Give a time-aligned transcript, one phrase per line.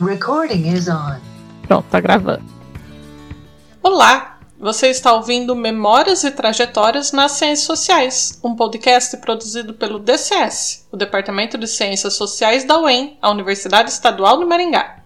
[0.00, 1.20] Recording is on.
[1.66, 2.42] Pronto, tá gravando.
[3.82, 4.38] Olá!
[4.58, 10.96] Você está ouvindo Memórias e Trajetórias nas Ciências Sociais, um podcast produzido pelo DCS, o
[10.96, 14.99] Departamento de Ciências Sociais da UEM, a Universidade Estadual de Maringá.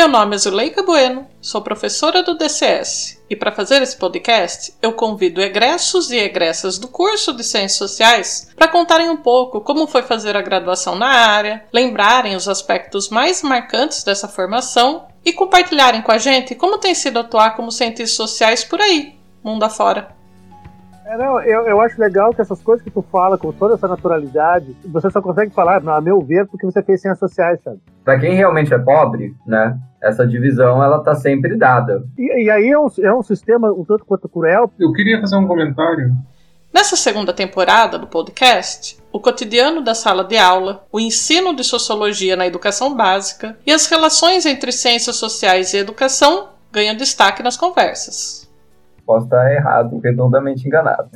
[0.00, 4.94] Meu nome é Zuleika Bueno, sou professora do DCS e para fazer esse podcast eu
[4.94, 10.00] convido egressos e egressas do curso de Ciências Sociais para contarem um pouco como foi
[10.00, 16.12] fazer a graduação na área, lembrarem os aspectos mais marcantes dessa formação e compartilharem com
[16.12, 20.16] a gente como tem sido atuar como cientistas sociais por aí, mundo afora.
[21.10, 23.88] É, não, eu, eu acho legal que essas coisas que tu fala com toda essa
[23.88, 27.80] naturalidade, você só consegue falar, a meu ver, porque você fez ciências sociais, sabe?
[28.04, 32.04] Para quem realmente é pobre, né, essa divisão ela tá sempre dada.
[32.16, 34.70] E, e aí é um, é um sistema um tanto quanto cruel.
[34.78, 36.14] Eu queria fazer um comentário.
[36.72, 42.36] Nessa segunda temporada do podcast, o cotidiano da sala de aula, o ensino de sociologia
[42.36, 48.48] na educação básica e as relações entre ciências sociais e educação ganham destaque nas conversas
[49.10, 51.10] posso estar errado, redondamente enganado.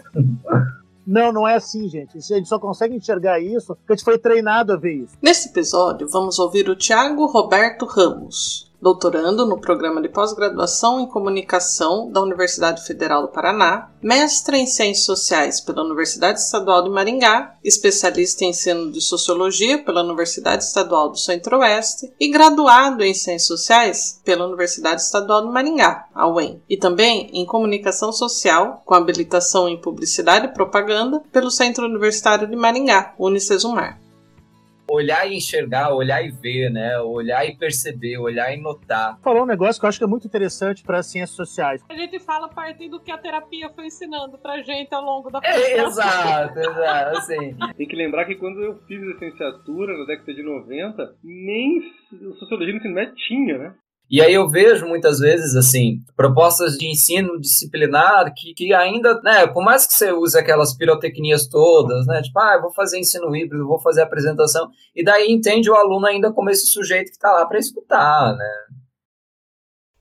[1.07, 2.19] Não, não é assim, gente.
[2.19, 5.17] A gente só consegue enxergar isso porque a gente foi treinado a ver isso.
[5.23, 12.11] Nesse episódio, vamos ouvir o Tiago Roberto Ramos, doutorando no programa de pós-graduação em comunicação
[12.13, 18.45] da Universidade Federal do Paraná, mestre em ciências sociais pela Universidade Estadual de Maringá, especialista
[18.45, 24.47] em ensino de sociologia pela Universidade Estadual do Centro-Oeste e graduado em ciências sociais pela
[24.47, 30.45] Universidade Estadual de Maringá, a UEM, e também em comunicação social com habilitação em publicidade
[30.45, 34.04] e propaganda pelo Centro Universitário de Maringá, Unicesumar
[34.89, 36.99] olhar e enxergar, olhar e ver, né?
[37.01, 39.19] Olhar e perceber, olhar e notar.
[39.21, 41.83] Falou um negócio que eu acho que é muito interessante para as ciências sociais.
[41.89, 45.31] A gente fala a partir do que a terapia foi ensinando pra gente ao longo
[45.31, 47.57] da é, Exato, exato, assim.
[47.77, 51.83] Tem que lembrar que quando eu fiz licenciatura na década de 90, nem
[52.39, 53.75] sociologia no ensino médio tinha, né?
[54.11, 59.47] E aí eu vejo muitas vezes, assim, propostas de ensino disciplinar que, que ainda, né,
[59.47, 63.67] por mais que você use aquelas pirotecnias todas, né, tipo, ah, vou fazer ensino híbrido,
[63.67, 67.47] vou fazer apresentação, e daí entende o aluno ainda como esse sujeito que está lá
[67.47, 68.84] para escutar, né.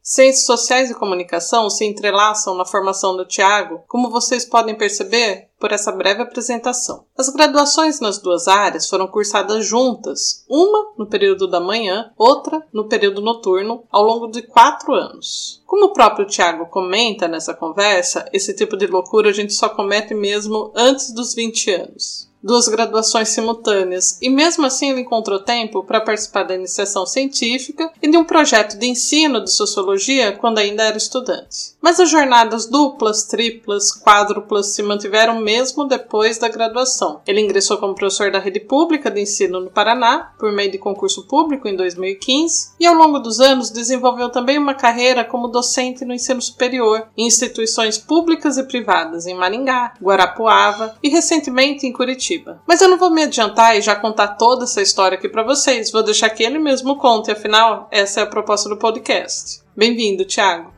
[0.06, 5.72] Ciências sociais e comunicação se entrelaçam na formação do Tiago, como vocês podem perceber por
[5.72, 7.06] essa breve apresentação.
[7.18, 12.90] As graduações nas duas áreas foram cursadas juntas, uma no período da manhã, outra no
[12.90, 15.64] período noturno, ao longo de quatro anos.
[15.66, 20.14] Como o próprio Tiago comenta nessa conversa, esse tipo de loucura a gente só comete
[20.14, 26.02] mesmo antes dos 20 anos duas graduações simultâneas, e mesmo assim ele encontrou tempo para
[26.02, 30.98] participar da iniciação científica e de um projeto de ensino de sociologia quando ainda era
[30.98, 31.74] estudante.
[31.82, 37.22] Mas as jornadas duplas, triplas, quádruplas se mantiveram mesmo depois da graduação.
[37.26, 41.28] Ele ingressou como professor da rede pública de ensino no Paraná, por meio de concurso
[41.28, 46.14] público em 2015, e ao longo dos anos desenvolveu também uma carreira como docente no
[46.14, 52.33] ensino superior em instituições públicas e privadas em Maringá, Guarapuava e recentemente em Curitiba.
[52.34, 52.62] Curitiba.
[52.68, 55.92] Mas eu não vou me adiantar e já contar toda essa história aqui para vocês.
[55.92, 59.62] Vou deixar que ele mesmo conte, afinal, essa é a proposta do podcast.
[59.76, 60.73] Bem-vindo, Thiago.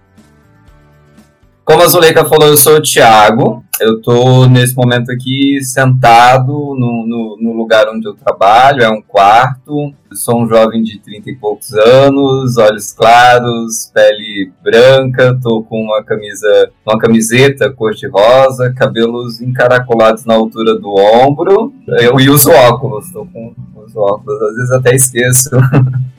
[1.66, 3.64] Como a Zuleika falou, eu sou o Thiago.
[3.81, 9.02] Eu estou nesse momento aqui sentado no, no, no, lugar onde eu trabalho, é um
[9.02, 9.92] quarto.
[10.09, 15.81] Eu sou um jovem de 30 e poucos anos, olhos claros, pele branca, estou com
[15.81, 21.74] uma camisa, uma camiseta cor-de-rosa, cabelos encaracolados na altura do ombro.
[22.00, 25.50] Eu e uso óculos, estou com os óculos, às vezes até esqueço.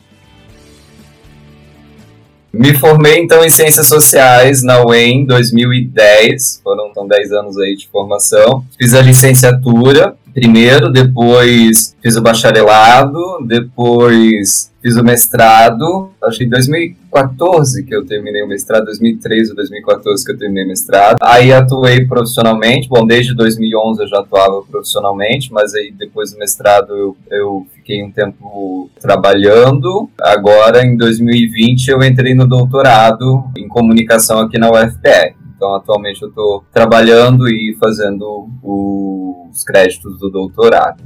[2.58, 7.76] Me formei então em Ciências Sociais na UEM em 2010, foram então 10 anos aí
[7.76, 8.64] de formação.
[8.78, 16.50] Fiz a licenciatura primeiro, depois fiz o bacharelado, depois fiz o mestrado, acho que em
[16.50, 21.16] 2014 que eu terminei o mestrado, 2013 ou 2014 que eu terminei o mestrado.
[21.22, 26.94] Aí atuei profissionalmente, bom, desde 2011 eu já atuava profissionalmente, mas aí depois do mestrado
[26.94, 30.10] eu, eu fiquei um tempo trabalhando.
[30.20, 35.45] Agora, em 2020, eu entrei no doutorado em comunicação aqui na UFPR.
[35.56, 41.02] Então, atualmente eu estou trabalhando e fazendo os créditos do doutorado.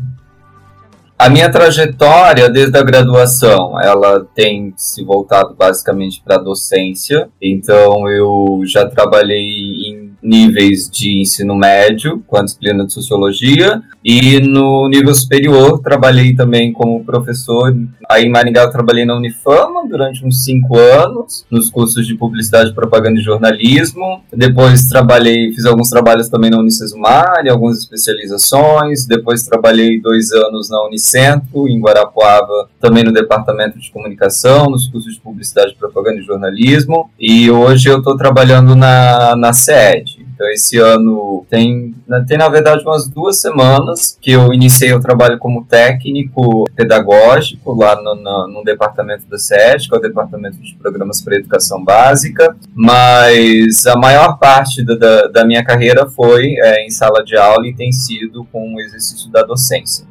[1.20, 7.28] A minha trajetória desde a graduação, ela tem se voltado basicamente para a docência.
[7.40, 9.79] Então eu já trabalhei
[10.22, 16.72] níveis de ensino médio, com a disciplina de sociologia, e no nível superior trabalhei também
[16.72, 17.74] como professor.
[18.08, 22.74] Aí em Maringá eu trabalhei na Unifama durante uns cinco anos, nos cursos de publicidade,
[22.74, 24.22] propaganda e jornalismo.
[24.32, 29.06] Depois trabalhei, fiz alguns trabalhos também na Unicesumar, algumas especializações.
[29.06, 35.14] Depois trabalhei dois anos na Unicentro, em Guarapuava, também no departamento de comunicação, nos cursos
[35.14, 37.10] de publicidade, propaganda e jornalismo.
[37.18, 40.19] E hoje eu estou trabalhando na, na SED.
[40.40, 41.94] Então, esse ano tem,
[42.26, 47.94] tem, na verdade, umas duas semanas que eu iniciei o trabalho como técnico pedagógico lá
[47.94, 52.56] no, no, no departamento da SED, que é o Departamento de Programas para Educação Básica,
[52.74, 57.66] mas a maior parte da, da, da minha carreira foi é, em sala de aula
[57.66, 60.09] e tem sido com o exercício da docência.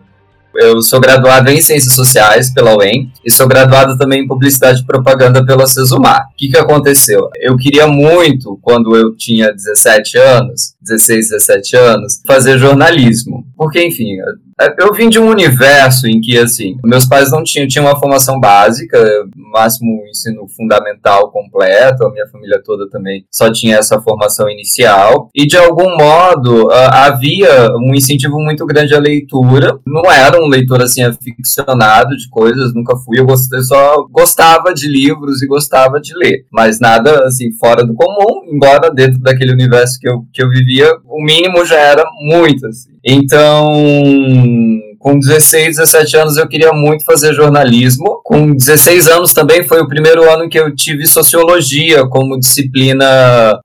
[0.56, 4.86] Eu sou graduado em Ciências Sociais pela UEM e sou graduado também em Publicidade e
[4.86, 6.28] Propaganda pela Cesumar.
[6.32, 7.30] O que, que aconteceu?
[7.40, 13.46] Eu queria muito, quando eu tinha 17 anos, 16, 17 anos, fazer jornalismo.
[13.56, 14.18] Porque, enfim,
[14.78, 18.40] eu vim de um universo em que, assim, meus pais não tinham, tinham uma formação
[18.40, 18.98] básica,
[19.36, 25.48] máximo ensino fundamental completo, a minha família toda também só tinha essa formação inicial, e
[25.48, 29.80] de algum modo havia um incentivo muito grande à leitura.
[29.86, 34.88] Não era um leitor, assim, aficionado de coisas, nunca fui, eu, eu só gostava de
[34.88, 40.00] livros e gostava de ler, mas nada, assim, fora do comum, embora dentro daquele universo
[40.00, 42.90] que eu, que eu vivia, o mínimo já era muito, assim.
[43.06, 43.72] Então,
[45.00, 48.22] com 16, 17 anos eu queria muito fazer jornalismo.
[48.24, 53.06] Com 16 anos também foi o primeiro ano que eu tive sociologia como disciplina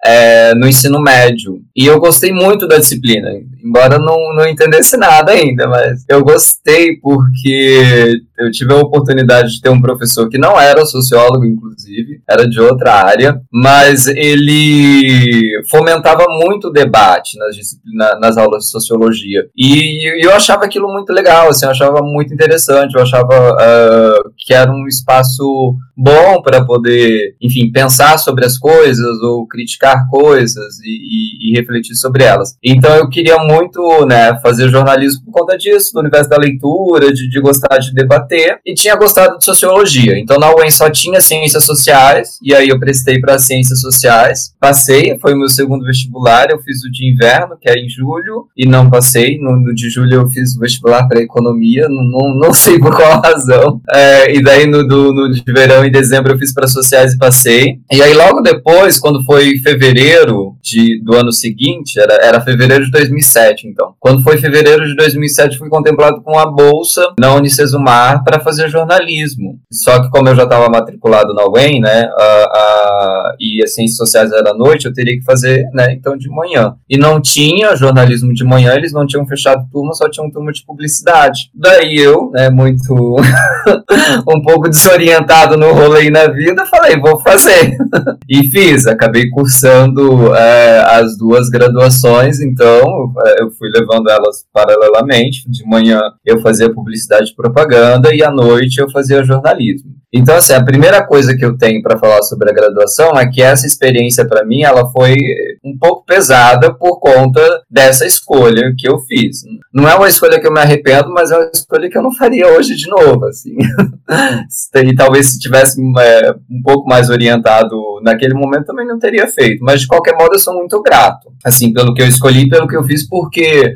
[0.04, 1.60] é, no ensino médio.
[1.76, 3.28] E eu gostei muito da disciplina,
[3.62, 9.60] embora não, não entendesse nada ainda, mas eu gostei porque eu tive a oportunidade de
[9.60, 16.24] ter um professor que não era sociólogo, inclusive, era de outra área, mas ele fomentava
[16.28, 19.46] muito o debate nas, nas aulas de sociologia.
[19.56, 24.52] E, eu achava aquilo muito legal, assim, eu achava muito interessante, eu achava uh, que
[24.52, 30.88] era um espaço bom para poder, enfim, pensar sobre as coisas ou criticar coisas e,
[30.90, 32.56] e, e, refletir sobre elas.
[32.62, 37.28] Então eu queria muito, né, fazer jornalismo por conta disso, do universo da leitura, de,
[37.28, 38.23] de gostar de debater
[38.64, 40.18] e tinha gostado de sociologia.
[40.18, 45.18] Então na UEM só tinha ciências sociais e aí eu prestei para ciências sociais, passei,
[45.18, 48.66] foi o meu segundo vestibular, eu fiz o de inverno, que é em julho, e
[48.66, 49.38] não passei.
[49.38, 52.94] No, no de julho eu fiz o vestibular para economia, não, não, não, sei por
[52.94, 53.80] qual razão.
[53.90, 57.18] É, e daí no, do, no de verão em dezembro eu fiz para sociais e
[57.18, 57.78] passei.
[57.92, 62.90] E aí logo depois, quando foi fevereiro de, do ano seguinte, era, era fevereiro de
[62.90, 63.94] 2007, então.
[63.98, 69.58] Quando foi fevereiro de 2007, fui contemplado com a bolsa na Unicesumar para fazer jornalismo.
[69.72, 73.96] Só que como eu já estava matriculado na UEM, né, a, a, e as ciências
[73.96, 76.74] sociais era à noite, eu teria que fazer, né, então de manhã.
[76.88, 80.64] E não tinha jornalismo de manhã, eles não tinham fechado turma, só tinham turma de
[80.64, 81.50] publicidade.
[81.54, 82.94] Daí eu, né, muito
[84.28, 87.76] um pouco desorientado no rolê na vida, falei, vou fazer.
[88.28, 95.44] e fiz, acabei cursando é, as duas graduações, então é, eu fui levando elas paralelamente.
[95.48, 99.94] De manhã eu fazia publicidade e propaganda e à noite eu fazia jornalismo.
[100.16, 103.42] Então, assim, a primeira coisa que eu tenho para falar sobre a graduação é que
[103.42, 105.16] essa experiência para mim ela foi
[105.64, 109.38] um pouco pesada por conta dessa escolha que eu fiz.
[109.72, 112.14] Não é uma escolha que eu me arrependo, mas é uma escolha que eu não
[112.14, 113.56] faria hoje de novo, assim.
[114.86, 119.64] e talvez se tivesse é, um pouco mais orientado naquele momento também não teria feito.
[119.64, 122.76] Mas de qualquer modo eu sou muito grato, assim, pelo que eu escolhi, pelo que
[122.76, 123.74] eu fiz, porque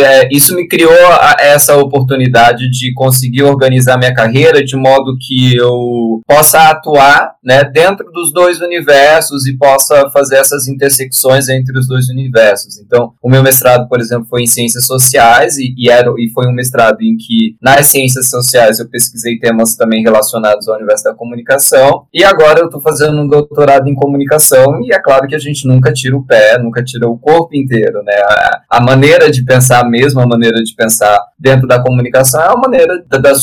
[0.00, 3.67] é, isso me criou a, essa oportunidade de conseguir organizar
[3.98, 10.10] minha carreira de modo que eu possa atuar né, dentro dos dois universos e possa
[10.10, 12.78] fazer essas intersecções entre os dois universos.
[12.78, 16.46] Então, o meu mestrado, por exemplo, foi em ciências sociais e, e, era, e foi
[16.46, 21.14] um mestrado em que nas ciências sociais eu pesquisei temas também relacionados ao universo da
[21.14, 25.38] comunicação e agora eu estou fazendo um doutorado em comunicação e é claro que a
[25.38, 28.14] gente nunca tira o pé, nunca tira o corpo inteiro, né?
[28.14, 32.56] A, a maneira de pensar mesmo, a maneira de pensar dentro da comunicação é a
[32.56, 33.34] maneira da, da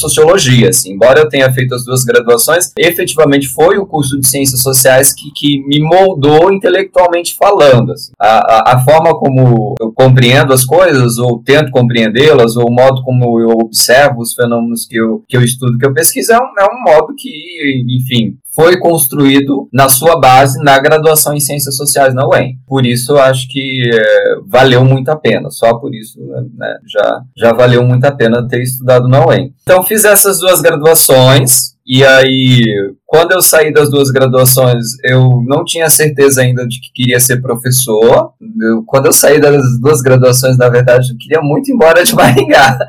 [0.67, 0.93] assim.
[0.93, 5.13] Embora eu tenha feito as duas graduações graduações, efetivamente foi o curso de Ciências Sociais
[5.13, 7.93] que, que me moldou intelectualmente falando.
[7.93, 8.12] Assim.
[8.19, 13.03] A, a, a, forma como eu compreendo as coisas, ou tento compreendê-las, ou o modo
[13.03, 16.60] como eu observo os fenômenos que eu, que eu estudo, que eu pesquiso, é um,
[16.60, 22.15] é um modo que, enfim, foi construído na sua base na graduação em Ciências Sociais
[22.15, 22.57] na UEM.
[22.65, 25.51] Por isso, eu acho que é, valeu muito a pena.
[25.51, 26.17] Só por isso,
[26.57, 29.53] né, já, já valeu muito a pena ter estudado na UEM.
[29.62, 32.63] Então, fiz essas duas graduações, e aí,
[33.05, 37.39] quando eu saí das duas graduações, eu não tinha certeza ainda de que queria ser
[37.41, 38.31] professor.
[38.59, 42.13] Eu, quando eu saí das duas graduações, na verdade, eu queria muito ir embora de
[42.15, 42.79] Maringá.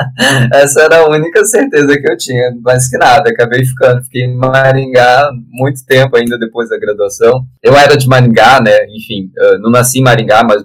[0.50, 3.28] Essa era a única certeza que eu tinha, mais que nada.
[3.28, 7.44] Acabei ficando, fiquei em Maringá muito tempo ainda depois da graduação.
[7.62, 8.86] Eu era de Maringá, né?
[8.96, 10.64] Enfim, não nasci em Maringá, mas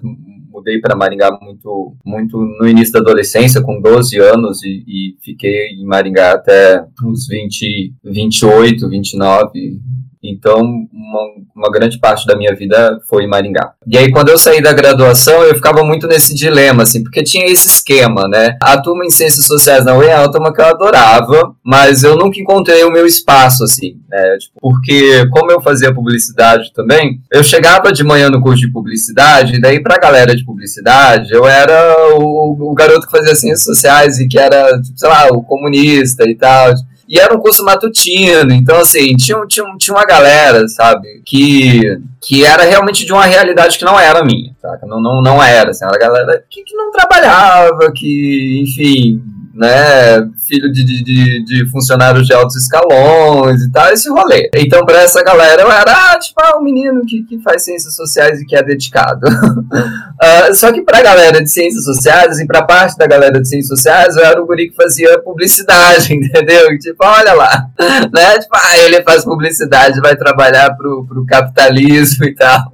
[0.62, 5.70] mudei para Maringá muito, muito no início da adolescência, com 12 anos, e, e fiquei
[5.70, 9.80] em Maringá até uns 20, 28, 29,
[10.22, 11.20] então, uma,
[11.56, 13.72] uma, grande parte da minha vida foi em Maringá.
[13.86, 17.46] E aí, quando eu saí da graduação, eu ficava muito nesse dilema, assim, porque tinha
[17.46, 18.56] esse esquema, né?
[18.62, 22.38] A turma em Ciências Sociais na UE é uma que eu adorava, mas eu nunca
[22.38, 24.36] encontrei o meu espaço, assim, né?
[24.38, 29.56] Tipo, porque, como eu fazia publicidade também, eu chegava de manhã no curso de publicidade,
[29.56, 34.20] e daí pra galera de publicidade, eu era o, o garoto que fazia Ciências Sociais
[34.20, 36.72] e que era, tipo, sei lá, o comunista e tal.
[37.08, 42.44] E era um curso matutino, então assim, tinha, tinha, tinha uma galera, sabe, que, que
[42.44, 44.54] era realmente de uma realidade que não era minha?
[44.86, 49.20] Não, não, não era, assim, era uma galera que, que não trabalhava, que, enfim,
[49.54, 54.50] né, filho de, de, de, funcionários de altos escalões e tal, esse rolê.
[54.56, 57.94] Então, para essa galera, eu era, ah, tipo, ah, um menino que, que faz ciências
[57.94, 59.20] sociais e que é dedicado.
[59.26, 63.78] uh, só que pra galera de ciências sociais, assim, pra parte da galera de ciências
[63.78, 66.78] sociais, eu era o guri que fazia publicidade, entendeu?
[66.78, 67.66] Tipo, olha lá,
[68.12, 72.72] né, tipo, ah, ele faz publicidade, vai trabalhar pro, pro capitalismo e tal.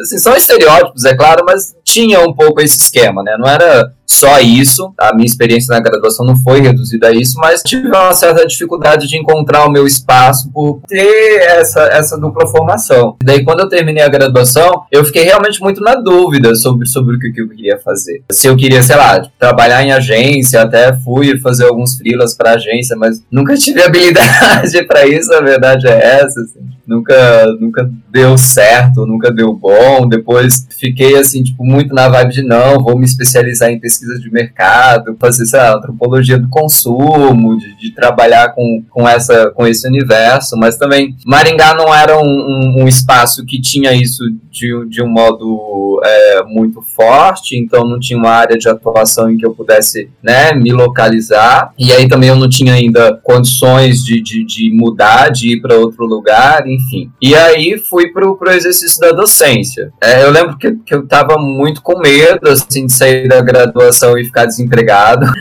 [0.00, 3.36] Assim, são estereótipos, é claro, mas tinha um pouco esse esquema, né?
[3.38, 4.92] Não era só isso.
[4.98, 9.06] A minha experiência na graduação não foi reduzida a isso, mas tive uma certa dificuldade
[9.06, 13.16] de encontrar o meu espaço por ter essa, essa dupla formação.
[13.22, 17.18] Daí, quando eu terminei a graduação, eu fiquei realmente muito na dúvida sobre, sobre o
[17.18, 18.22] que, que eu queria fazer.
[18.30, 22.96] Se eu queria, sei lá, trabalhar em agência, até fui fazer alguns freelas para agência,
[22.96, 26.40] mas nunca tive habilidade para isso, a verdade é essa.
[26.40, 26.60] Assim.
[26.86, 30.08] Nunca, nunca deu certo, nunca deu bom.
[30.08, 34.18] Depois fiquei assim, tipo, muito na vibe de não, vou me especializar em pesquisa pesquisa
[34.18, 39.66] de mercado, fazer, sei lá, antropologia do consumo, de, de, trabalhar com, com, essa, com
[39.66, 44.86] esse universo, mas também Maringá não era um, um, um espaço que tinha isso de,
[44.88, 49.46] de um modo é, muito forte, então não tinha uma área de atuação em que
[49.46, 54.44] eu pudesse né, me localizar, e aí também eu não tinha ainda condições de, de,
[54.44, 57.10] de mudar, de ir para outro lugar, enfim.
[57.20, 59.92] E aí fui para o exercício da docência.
[60.02, 63.86] É, eu lembro que, que eu estava muito com medo assim, de sair da graduação
[63.96, 65.26] graduação e ficar desempregado.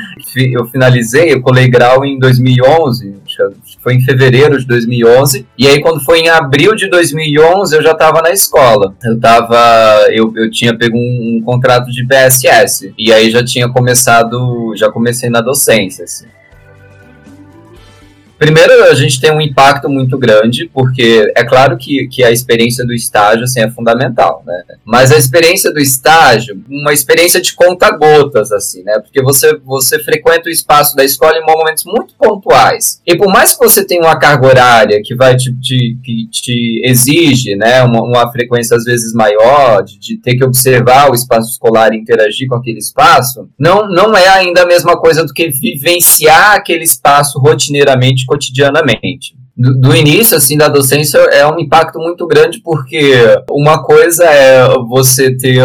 [0.53, 3.15] Eu finalizei, eu colei grau em 2011,
[3.81, 5.45] foi em fevereiro de 2011.
[5.57, 8.95] E aí, quando foi em abril de 2011, eu já estava na escola.
[9.03, 9.57] Eu tava.
[10.11, 12.93] Eu, eu tinha pego um, um, contrato de PSS.
[12.97, 14.73] E aí já tinha começado.
[14.75, 16.05] Já comecei na docência.
[16.05, 16.25] Assim.
[18.37, 22.85] Primeiro, a gente tem um impacto muito grande, porque é claro que, que a experiência
[22.85, 24.63] do estágio assim, é fundamental, né?
[24.83, 28.99] Mas a experiência do estágio, uma experiência de conta-gotas, assim, né?
[28.99, 33.01] Porque você, você frequenta o espaço da escola em momentos muito pontuais.
[33.05, 36.81] E por mais que você tenha uma carga horária que vai te, te, que te
[36.83, 41.51] exige, né, uma, uma frequência às vezes maior, de, de ter que observar o espaço
[41.51, 45.49] escolar e interagir com aquele espaço, não, não é ainda a mesma coisa do que
[45.49, 52.59] vivenciar aquele espaço rotineiramente cotidianamente do, início assim da docência é um impacto muito grande
[52.61, 53.13] porque
[53.49, 55.61] uma coisa é você ter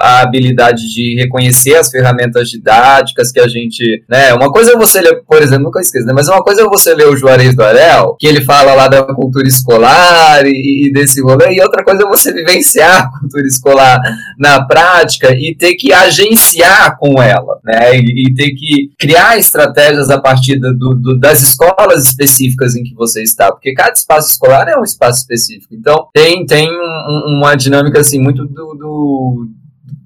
[0.00, 4.32] a habilidade de reconhecer as ferramentas didáticas que a gente, né?
[4.34, 6.12] Uma coisa é você ler, por exemplo, nunca esqueço, né?
[6.14, 9.02] Mas uma coisa é você ler o Juarez do Arel, que ele fala lá da
[9.02, 14.00] cultura escolar e, e desse rolê, e outra coisa é você vivenciar a cultura escolar
[14.38, 17.98] na prática e ter que agenciar com ela, né?
[17.98, 22.94] E, e ter que criar estratégias a partir do, do, das escolas específicas em que
[22.94, 25.74] você está, porque cada espaço escolar é um espaço específico.
[25.74, 29.48] Então, tem, tem um, uma dinâmica assim muito do, do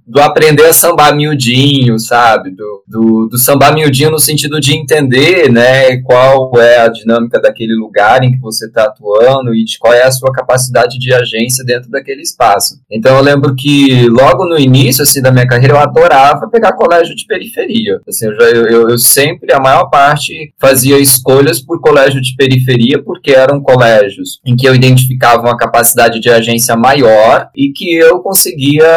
[0.08, 2.50] do aprender a sambar miudinho, sabe?
[2.50, 7.74] Do, do, do sambar miudinho no sentido de entender, né, qual é a dinâmica daquele
[7.74, 11.62] lugar em que você está atuando e de qual é a sua capacidade de agência
[11.64, 12.80] dentro daquele espaço.
[12.90, 17.14] Então eu lembro que logo no início, assim, da minha carreira, eu adorava pegar colégio
[17.14, 18.00] de periferia.
[18.08, 23.02] Assim, eu, já, eu, eu sempre, a maior parte, fazia escolhas por colégio de periferia,
[23.02, 28.20] porque eram colégios em que eu identificava uma capacidade de agência maior e que eu
[28.20, 28.88] conseguia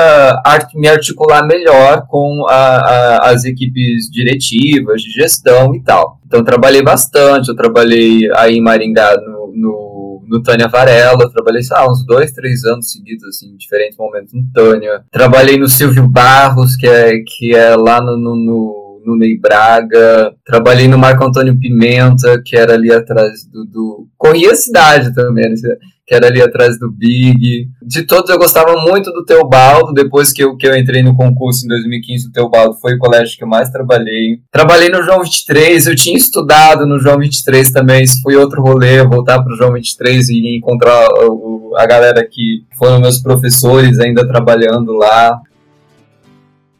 [0.75, 6.19] me articular melhor com a, a, as equipes diretivas, de gestão e tal.
[6.25, 7.49] Então, trabalhei bastante.
[7.49, 11.29] Eu trabalhei aí em Maringá no, no, no Tânia Varela.
[11.31, 15.03] Trabalhei, sei uns dois, três anos seguidos, assim, em diferentes momentos no Tânia.
[15.11, 20.31] Trabalhei no Silvio Barros, que é, que é lá no, no, no no Ney Braga,
[20.45, 23.65] trabalhei no Marco Antônio Pimenta, que era ali atrás do.
[23.65, 24.07] do...
[24.17, 25.55] Corria a cidade também, né?
[26.11, 27.69] Que era ali atrás do Big.
[27.81, 31.63] De todos eu gostava muito do Teobaldo, depois que eu, que eu entrei no concurso
[31.63, 34.41] em 2015, o Teobaldo foi o colégio que eu mais trabalhei.
[34.51, 39.01] Trabalhei no João 23, eu tinha estudado no João 23 também, isso foi outro rolê,
[39.07, 44.27] voltar para o João 23 e encontrar o, a galera que foram meus professores ainda
[44.27, 45.39] trabalhando lá.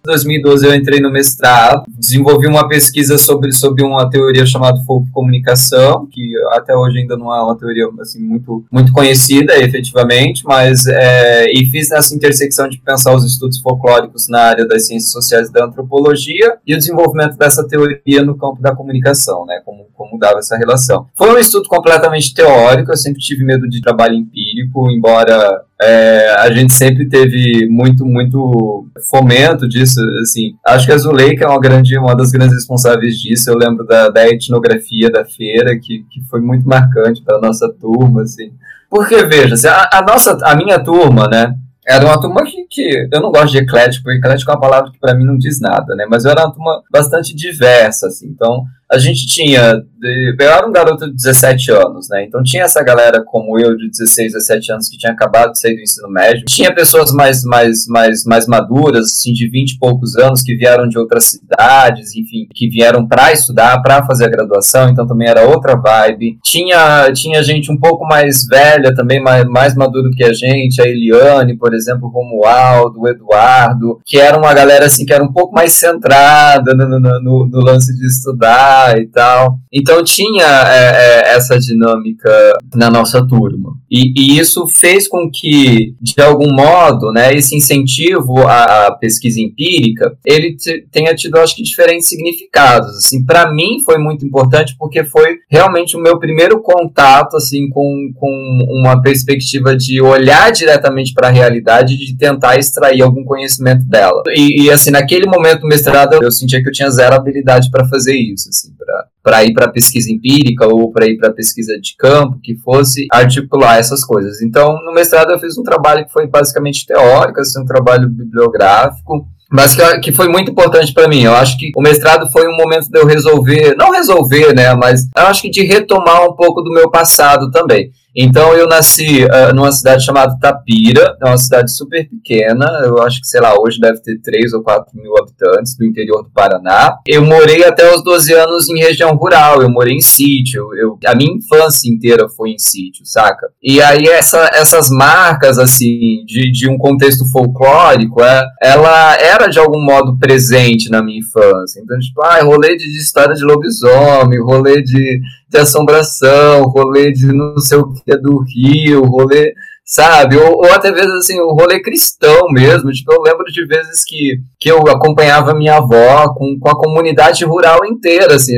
[0.03, 5.07] Em 2012 eu entrei no mestrado, desenvolvi uma pesquisa sobre, sobre uma teoria chamada folk
[5.11, 10.87] comunicação, que até hoje ainda não é uma teoria assim, muito, muito conhecida efetivamente, mas
[10.87, 15.49] é, e fiz nessa intersecção de pensar os estudos folclóricos na área das ciências sociais
[15.49, 20.17] e da antropologia e o desenvolvimento dessa teoria no campo da comunicação, né, como, como
[20.17, 21.05] dava essa relação.
[21.15, 26.53] Foi um estudo completamente teórico, eu sempre tive medo de trabalho empírico, embora é, a
[26.53, 29.90] gente sempre teve muito, muito fomento disso,
[30.21, 30.55] assim.
[30.65, 33.49] Acho que a Zuleika é uma, grande, uma das grandes responsáveis disso.
[33.49, 37.71] Eu lembro da, da etnografia da feira, que, que foi muito marcante para a nossa
[37.71, 38.51] turma, assim.
[38.89, 41.55] Porque, veja, assim, a, a, nossa, a minha turma, né,
[41.87, 44.91] era uma turma que, que eu não gosto de eclético, porque eclético é uma palavra
[44.91, 48.27] que para mim não diz nada, né, mas era uma turma bastante diversa, assim.
[48.27, 49.81] Então, a gente tinha.
[50.03, 52.25] Eu era um garoto de 17 anos, né?
[52.25, 55.75] Então tinha essa galera como eu, de 16, 17 anos, que tinha acabado de sair
[55.75, 56.43] do ensino médio.
[56.45, 60.89] Tinha pessoas mais, mais, mais, mais maduras, assim, de 20 e poucos anos, que vieram
[60.89, 65.47] de outras cidades, enfim, que vieram para estudar, para fazer a graduação, então também era
[65.47, 66.39] outra vibe.
[66.43, 70.87] Tinha, tinha gente um pouco mais velha também, mais, mais maduro que a gente, a
[70.87, 75.31] Eliane, por exemplo, o Romualdo, o Eduardo, que era uma galera assim que era um
[75.31, 79.59] pouco mais centrada no, no, no, no lance de estudar e tal.
[79.71, 82.29] Então tinha é, é, essa dinâmica
[82.75, 83.71] na nossa turma.
[83.91, 90.17] E, e, isso fez com que, de algum modo, né, esse incentivo à, pesquisa empírica,
[90.25, 90.55] ele
[90.89, 92.89] tenha tido, acho que, diferentes significados.
[92.95, 98.11] Assim, para mim foi muito importante porque foi realmente o meu primeiro contato, assim, com,
[98.15, 104.23] com uma perspectiva de olhar diretamente para a realidade de tentar extrair algum conhecimento dela.
[104.29, 107.85] E, e, assim, naquele momento do mestrado, eu sentia que eu tinha zero habilidade para
[107.89, 109.10] fazer isso, assim, para
[109.43, 114.03] ir para pesquisa empírica ou para ir para pesquisa de campo, que fosse articular essas
[114.03, 114.41] coisas.
[114.41, 119.27] Então, no mestrado eu fiz um trabalho que foi basicamente teórico, assim, um trabalho bibliográfico,
[119.51, 121.23] mas que, que foi muito importante para mim.
[121.23, 125.07] Eu acho que o mestrado foi um momento de eu resolver, não resolver, né, mas
[125.15, 127.91] eu acho que de retomar um pouco do meu passado também.
[128.15, 133.21] Então eu nasci uh, numa cidade chamada Tapira, é uma cidade super pequena, eu acho
[133.21, 136.97] que, sei lá, hoje deve ter 3 ou 4 mil habitantes do interior do Paraná.
[137.07, 141.15] Eu morei até os 12 anos em região rural, eu morei em sítio, eu, a
[141.15, 143.47] minha infância inteira foi em sítio, saca?
[143.63, 149.59] E aí essa, essas marcas, assim, de, de um contexto folclórico, é, ela era de
[149.59, 151.79] algum modo presente na minha infância.
[151.81, 157.57] Então, tipo, ah, rolê de, história de lobisomem, rolê de de assombração, rolê de não
[157.57, 159.53] sei o que é do Rio, rolê
[159.91, 160.37] sabe?
[160.37, 162.91] Ou, ou até vezes assim, o rolê cristão mesmo.
[162.91, 167.43] Tipo, eu lembro de vezes que, que eu acompanhava minha avó com, com a comunidade
[167.43, 168.53] rural inteira, assim,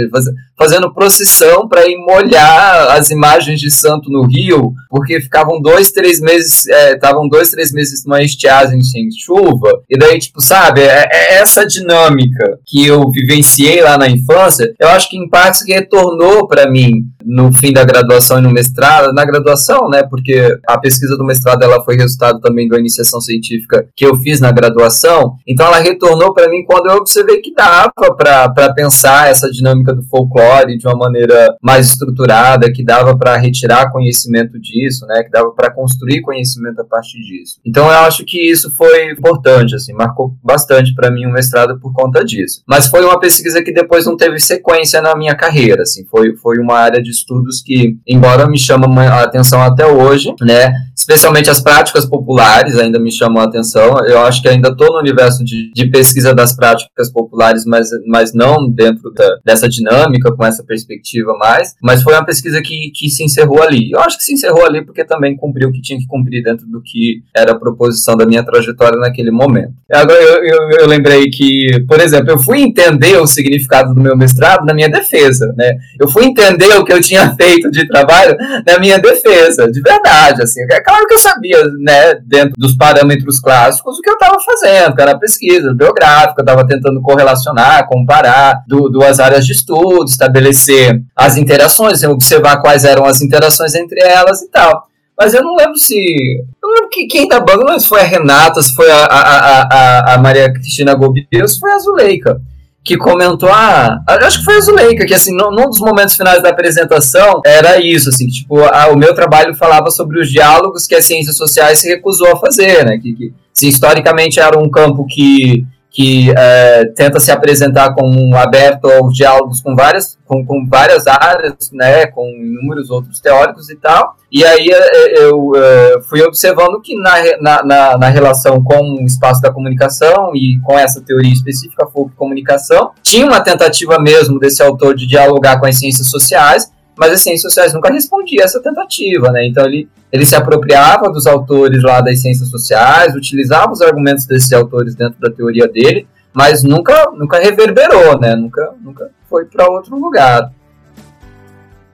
[0.57, 6.19] fazendo procissão para ir molhar as imagens de santo no rio, porque ficavam dois, três
[6.19, 11.07] meses, estavam é, dois, três meses numa estiagem sem chuva, e daí, tipo, sabe, é,
[11.11, 16.47] é, essa dinâmica que eu vivenciei lá na infância, eu acho que em partes retornou
[16.47, 21.17] para mim no fim da graduação e no mestrado, na graduação, né, porque a pesquisa
[21.17, 25.65] do mestrado ela foi resultado também da iniciação científica que eu fiz na graduação, então
[25.65, 30.42] ela retornou para mim quando eu observei que dava para pensar essa dinâmica do folclore
[30.65, 35.71] de uma maneira mais estruturada, que dava para retirar conhecimento disso, né, que dava para
[35.71, 37.59] construir conhecimento a partir disso.
[37.65, 41.93] Então eu acho que isso foi importante, assim, marcou bastante para mim o mestrado por
[41.93, 42.61] conta disso.
[42.67, 46.57] Mas foi uma pesquisa que depois não teve sequência na minha carreira, assim, foi, foi
[46.59, 51.61] uma área de estudos que, embora me chama a atenção até hoje, né, especialmente as
[51.61, 53.97] práticas populares ainda me chamam a atenção.
[54.05, 58.33] Eu acho que ainda estou no universo de, de, pesquisa das práticas populares, mas, mas
[58.33, 61.75] não dentro da, dessa dinâmica, com essa perspectiva mais.
[61.81, 63.91] Mas foi uma pesquisa que, que se encerrou ali.
[63.91, 66.65] Eu acho que se encerrou ali porque também cumpriu o que tinha que cumprir dentro
[66.67, 69.73] do que era a proposição da minha trajetória naquele momento.
[69.91, 74.17] Agora, eu, eu, eu lembrei que, por exemplo, eu fui entender o significado do meu
[74.17, 75.73] mestrado na minha defesa, né?
[75.99, 80.41] Eu fui entender o que eu tinha feito de trabalho na minha defesa, de verdade,
[80.41, 80.61] assim.
[80.71, 84.95] É claro que eu sabia, né, dentro dos parâmetros clássicos, o que eu estava fazendo,
[84.95, 91.01] que era pesquisa biográfica, eu estava tentando correlacionar, comparar du duas áreas de estudo, estabelecer
[91.15, 94.87] as interações, assim, observar quais eram as interações entre elas e tal.
[95.17, 95.95] Mas eu não lembro se.
[95.95, 99.61] Eu não lembro que, quem da banda, se foi a Renata, se foi a, a,
[99.61, 102.41] a, a Maria Cristina Gobiel, se foi a Zuleika.
[102.83, 106.43] que comentou, ah, acho que foi a Zuleika, que assim, num, num dos momentos finais
[106.43, 110.85] da apresentação, era isso, assim, que, tipo, a, o meu trabalho falava sobre os diálogos
[110.85, 114.69] que as ciências sociais se recusou a fazer, né, que, que assim, historicamente era um
[114.69, 120.65] campo que que é, tenta se apresentar como aberto aos diálogos com várias, com, com,
[120.67, 124.15] várias áreas, né, com inúmeros outros teóricos e tal.
[124.31, 129.05] E aí é, é, eu é, fui observando que na, na, na, relação com o
[129.05, 134.63] espaço da comunicação e com essa teoria específica, folk comunicação, tinha uma tentativa mesmo desse
[134.63, 138.61] autor de dialogar com as ciências sociais, mas as ciências sociais nunca respondiam a essa
[138.61, 139.47] tentativa, né?
[139.47, 144.51] Então ele, ele se apropriava dos autores lá das ciências sociais, utilizava os argumentos desses
[144.53, 148.35] autores dentro da teoria dele, mas nunca, nunca reverberou, né?
[148.35, 150.51] Nunca, nunca foi para outro lugar.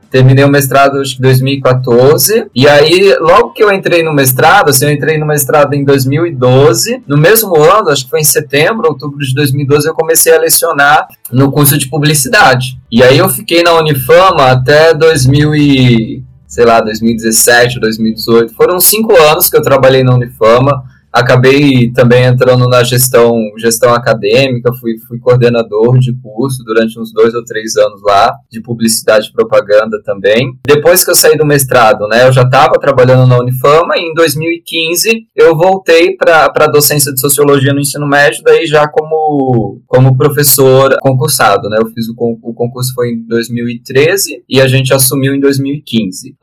[0.10, 2.48] Terminei o mestrado acho que em 2014.
[2.56, 7.04] E aí, logo que eu entrei no mestrado, assim, eu entrei no mestrado em 2012.
[7.08, 11.08] No mesmo ano, acho que foi em setembro, outubro de 2012, eu comecei a lecionar
[11.32, 12.80] no curso de publicidade.
[12.92, 18.54] E aí eu fiquei na Unifama até 2000 e, sei lá, 2017, 2018.
[18.54, 24.74] Foram cinco anos que eu trabalhei na Unifama acabei também entrando na gestão, gestão acadêmica,
[24.74, 29.34] fui, fui coordenador de curso durante uns dois ou três anos lá, de publicidade e
[29.34, 30.54] propaganda também.
[30.66, 34.14] Depois que eu saí do mestrado, né, eu já estava trabalhando na Unifama e em
[34.14, 40.18] 2015 eu voltei para a docência de sociologia no ensino médio, daí já como, como
[40.18, 45.34] professor concursado, né, eu fiz o, o concurso foi em 2013 e a gente assumiu
[45.34, 46.36] em 2015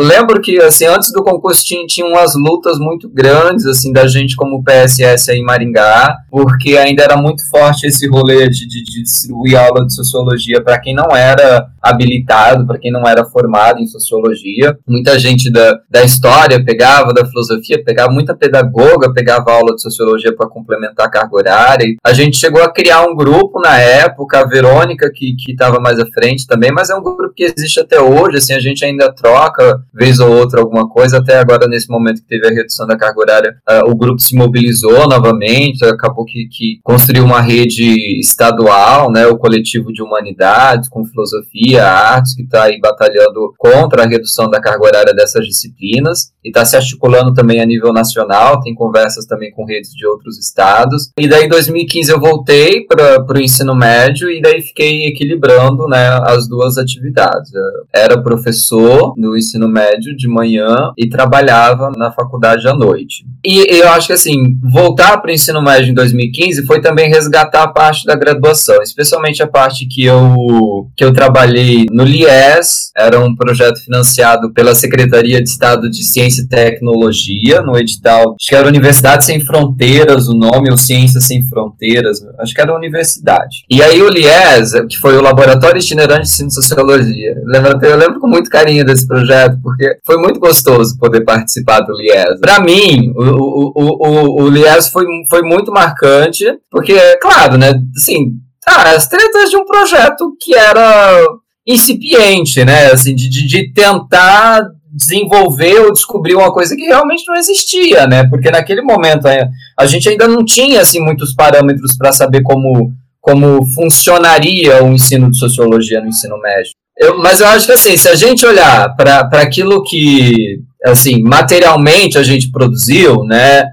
[0.00, 4.36] lembro que, assim, antes do concurso tinha, tinha umas lutas muito grandes, assim, da gente
[4.36, 9.56] como PSS aí em Maringá, porque ainda era muito forte esse rolê de, de, de
[9.56, 14.76] aula de sociologia para quem não era habilitado, para quem não era formado em sociologia.
[14.86, 20.34] Muita gente da, da história pegava, da filosofia, pegava, muita pedagoga pegava aula de sociologia
[20.34, 21.84] para complementar a carga horária.
[21.84, 25.98] E a gente chegou a criar um grupo na época, a Verônica, que estava mais
[25.98, 29.12] à frente também, mas é um grupo que existe até hoje, assim, a gente ainda
[29.12, 32.96] troca vez ou outra alguma coisa, até agora nesse momento que teve a redução da
[32.96, 39.10] carga horária, uh, o grupo se mobilizou novamente, acabou que, que construiu uma rede estadual,
[39.10, 44.48] né, o coletivo de humanidades, com filosofia, artes, que está aí batalhando contra a redução
[44.48, 49.26] da carga horária dessas disciplinas, e está se articulando também a nível nacional, tem conversas
[49.26, 51.10] também com redes de outros estados.
[51.18, 56.08] E daí em 2015 eu voltei para o ensino médio e daí fiquei equilibrando né,
[56.24, 57.52] as duas atividades.
[57.52, 57.62] Eu
[57.94, 59.79] era professor no ensino médio
[60.16, 63.24] de manhã e trabalhava na faculdade à noite.
[63.44, 67.62] E eu acho que assim, voltar para o ensino médio em 2015 foi também resgatar
[67.62, 73.18] a parte da graduação, especialmente a parte que eu, que eu trabalhei no LIES, era
[73.20, 78.54] um projeto financiado pela Secretaria de Estado de Ciência e Tecnologia, no edital, acho que
[78.54, 83.64] era Universidade Sem Fronteiras o nome, ou Ciências Sem Fronteiras, acho que era Universidade.
[83.70, 87.86] E aí o LIES, que foi o Laboratório Itinerante de Ensino de Sociologia, eu lembro,
[87.86, 92.40] eu lembro com muito carinho desse projeto, porque foi muito gostoso poder participar do LIES.
[92.40, 98.32] Para mim, o, o, o, o, Lies foi, foi muito marcante, porque, claro, né, assim,
[98.66, 101.24] ah, as tretas de um projeto que era
[101.66, 108.06] incipiente, né, assim, de, de tentar desenvolver ou descobrir uma coisa que realmente não existia,
[108.06, 112.42] né, porque naquele momento a, a gente ainda não tinha, assim, muitos parâmetros para saber
[112.42, 116.72] como, como funcionaria o ensino de sociologia no ensino médio.
[117.00, 122.18] Eu, mas eu acho que assim, se a gente olhar para aquilo que assim materialmente
[122.18, 123.64] a gente produziu, né,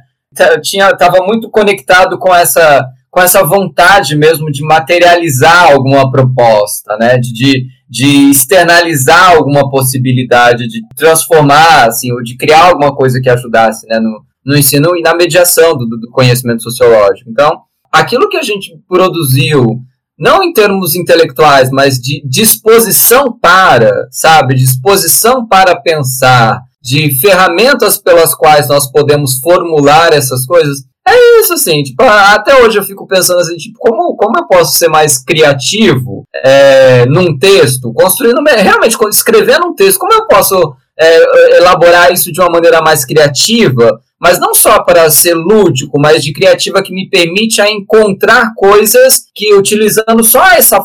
[0.63, 7.17] tinha estava muito conectado com essa com essa vontade mesmo de materializar alguma proposta, né,
[7.17, 13.87] de, de, externalizar alguma possibilidade, de transformar, assim, ou de criar alguma coisa que ajudasse,
[13.87, 17.27] né, no, no ensino e na mediação do, do conhecimento sociológico.
[17.27, 17.61] Então,
[17.91, 19.81] aquilo que a gente produziu
[20.17, 28.33] não em termos intelectuais, mas de disposição para, sabe, disposição para pensar, de ferramentas pelas
[28.33, 30.79] quais nós podemos formular essas coisas.
[31.07, 34.77] É isso, assim, tipo, até hoje eu fico pensando assim, tipo, como, como eu posso
[34.77, 41.57] ser mais criativo é, num texto, construindo, realmente, escrevendo um texto, como eu posso é,
[41.57, 46.33] elaborar isso de uma maneira mais criativa, mas não só para ser lúdico, mas de
[46.33, 50.79] criativa que me permite a encontrar coisas que utilizando só essa,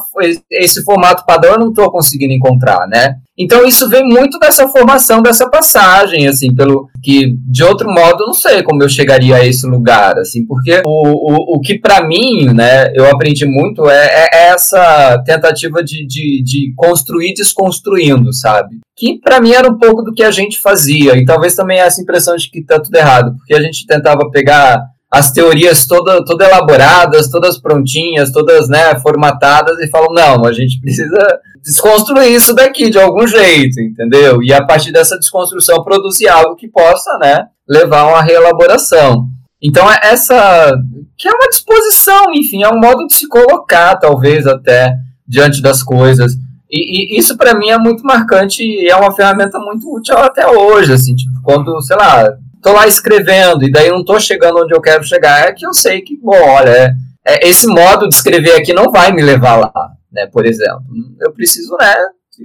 [0.50, 3.16] esse formato padrão eu não estou conseguindo encontrar, né?
[3.42, 8.34] Então isso vem muito dessa formação, dessa passagem, assim, pelo que de outro modo não
[8.34, 12.46] sei como eu chegaria a esse lugar, assim, porque o, o, o que para mim,
[12.52, 18.76] né, eu aprendi muito é, é, é essa tentativa de, de, de construir desconstruindo, sabe?
[18.96, 22.00] Que para mim era um pouco do que a gente fazia e talvez também essa
[22.00, 24.80] impressão de que tá tudo errado, porque a gente tentava pegar
[25.12, 30.80] as teorias toda, toda elaboradas, todas prontinhas, todas né, formatadas e falam, não, a gente
[30.80, 31.18] precisa
[31.62, 34.42] desconstruir isso daqui de algum jeito, entendeu?
[34.42, 39.26] E a partir dessa desconstrução produzir algo que possa, né, levar a uma reelaboração.
[39.62, 40.72] Então, é essa
[41.18, 44.94] que é uma disposição, enfim, é um modo de se colocar, talvez até
[45.28, 46.32] diante das coisas.
[46.70, 50.48] E, e isso para mim é muito marcante e é uma ferramenta muito útil até
[50.48, 54.74] hoje, assim, tipo, quando, sei lá, tô lá escrevendo e daí não tô chegando onde
[54.74, 56.94] eu quero chegar, é que eu sei que, bom, olha, é,
[57.26, 59.72] é, esse modo de escrever aqui não vai me levar lá,
[60.10, 60.84] né, por exemplo.
[61.20, 61.94] Eu preciso, né,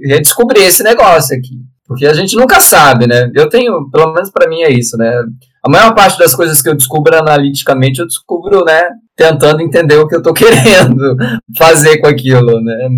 [0.03, 1.55] redescobrir esse negócio aqui.
[1.87, 3.31] Porque a gente nunca sabe, né?
[3.33, 5.09] Eu tenho, pelo menos para mim é isso, né?
[5.65, 10.05] A maior parte das coisas que eu descubro analiticamente, eu descubro, né, tentando entender o
[10.05, 11.15] que eu tô querendo
[11.57, 12.89] fazer com aquilo, né?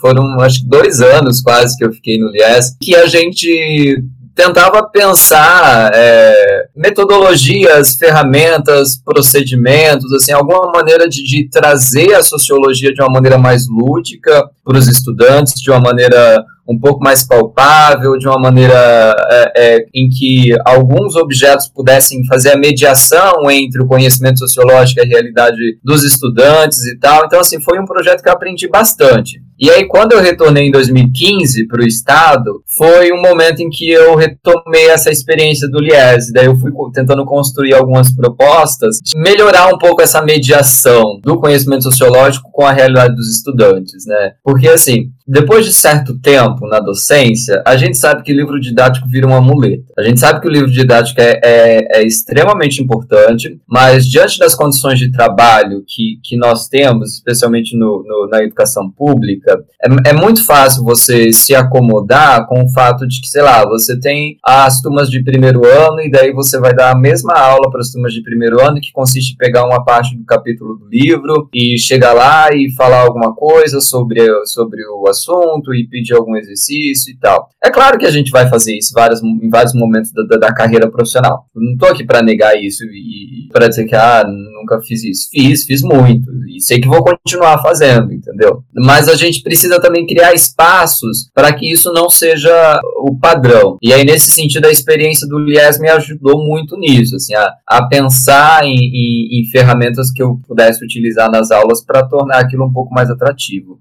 [0.00, 4.00] Foram, acho que dois anos quase que eu fiquei no Lies, que a gente
[4.34, 13.00] tentava pensar é, metodologias, ferramentas, procedimentos, assim, alguma maneira de, de trazer a sociologia de
[13.00, 18.26] uma maneira mais lúdica para os estudantes, de uma maneira um pouco mais palpável, de
[18.26, 24.38] uma maneira é, é, em que alguns objetos pudessem fazer a mediação entre o conhecimento
[24.38, 27.24] sociológico e a realidade dos estudantes e tal.
[27.26, 29.44] Então, assim, foi um projeto que eu aprendi bastante.
[29.58, 33.88] E aí, quando eu retornei em 2015 para o Estado, foi um momento em que
[33.88, 36.32] eu retomei essa experiência do Lies.
[36.32, 42.50] Daí eu fui tentando construir algumas propostas, melhorar um pouco essa mediação do conhecimento sociológico
[42.50, 44.32] com a realidade dos estudantes, né?
[44.42, 49.26] Porque, assim, depois de certo tempo na docência, a gente sabe que livro didático vira
[49.26, 49.92] uma muleta.
[49.98, 54.54] A gente sabe que o livro didático é, é, é extremamente importante, mas diante das
[54.54, 60.12] condições de trabalho que, que nós temos, especialmente no, no na educação pública, é, é
[60.12, 64.82] muito fácil você se acomodar com o fato de que, sei lá, você tem as
[64.82, 68.12] turmas de primeiro ano e daí você vai dar a mesma aula para as turmas
[68.12, 72.12] de primeiro ano, que consiste em pegar uma parte do capítulo do livro e chegar
[72.12, 77.48] lá e falar alguma coisa sobre, sobre o assunto e pedir algum exercício e tal.
[77.62, 80.54] É claro que a gente vai fazer isso várias, em vários momentos da, da, da
[80.54, 81.46] carreira profissional.
[81.54, 85.04] Eu não estou aqui para negar isso e, e para dizer que ah, nunca fiz
[85.04, 85.28] isso.
[85.30, 88.62] Fiz, fiz muito e sei que vou continuar fazendo, entendeu?
[88.74, 93.76] Mas a gente precisa também criar espaços para que isso não seja o padrão.
[93.82, 97.86] E aí, nesse sentido, a experiência do Lies me ajudou muito nisso, assim, a, a
[97.86, 102.72] pensar em, em, em ferramentas que eu pudesse utilizar nas aulas para tornar aquilo um
[102.72, 103.78] pouco mais atrativo.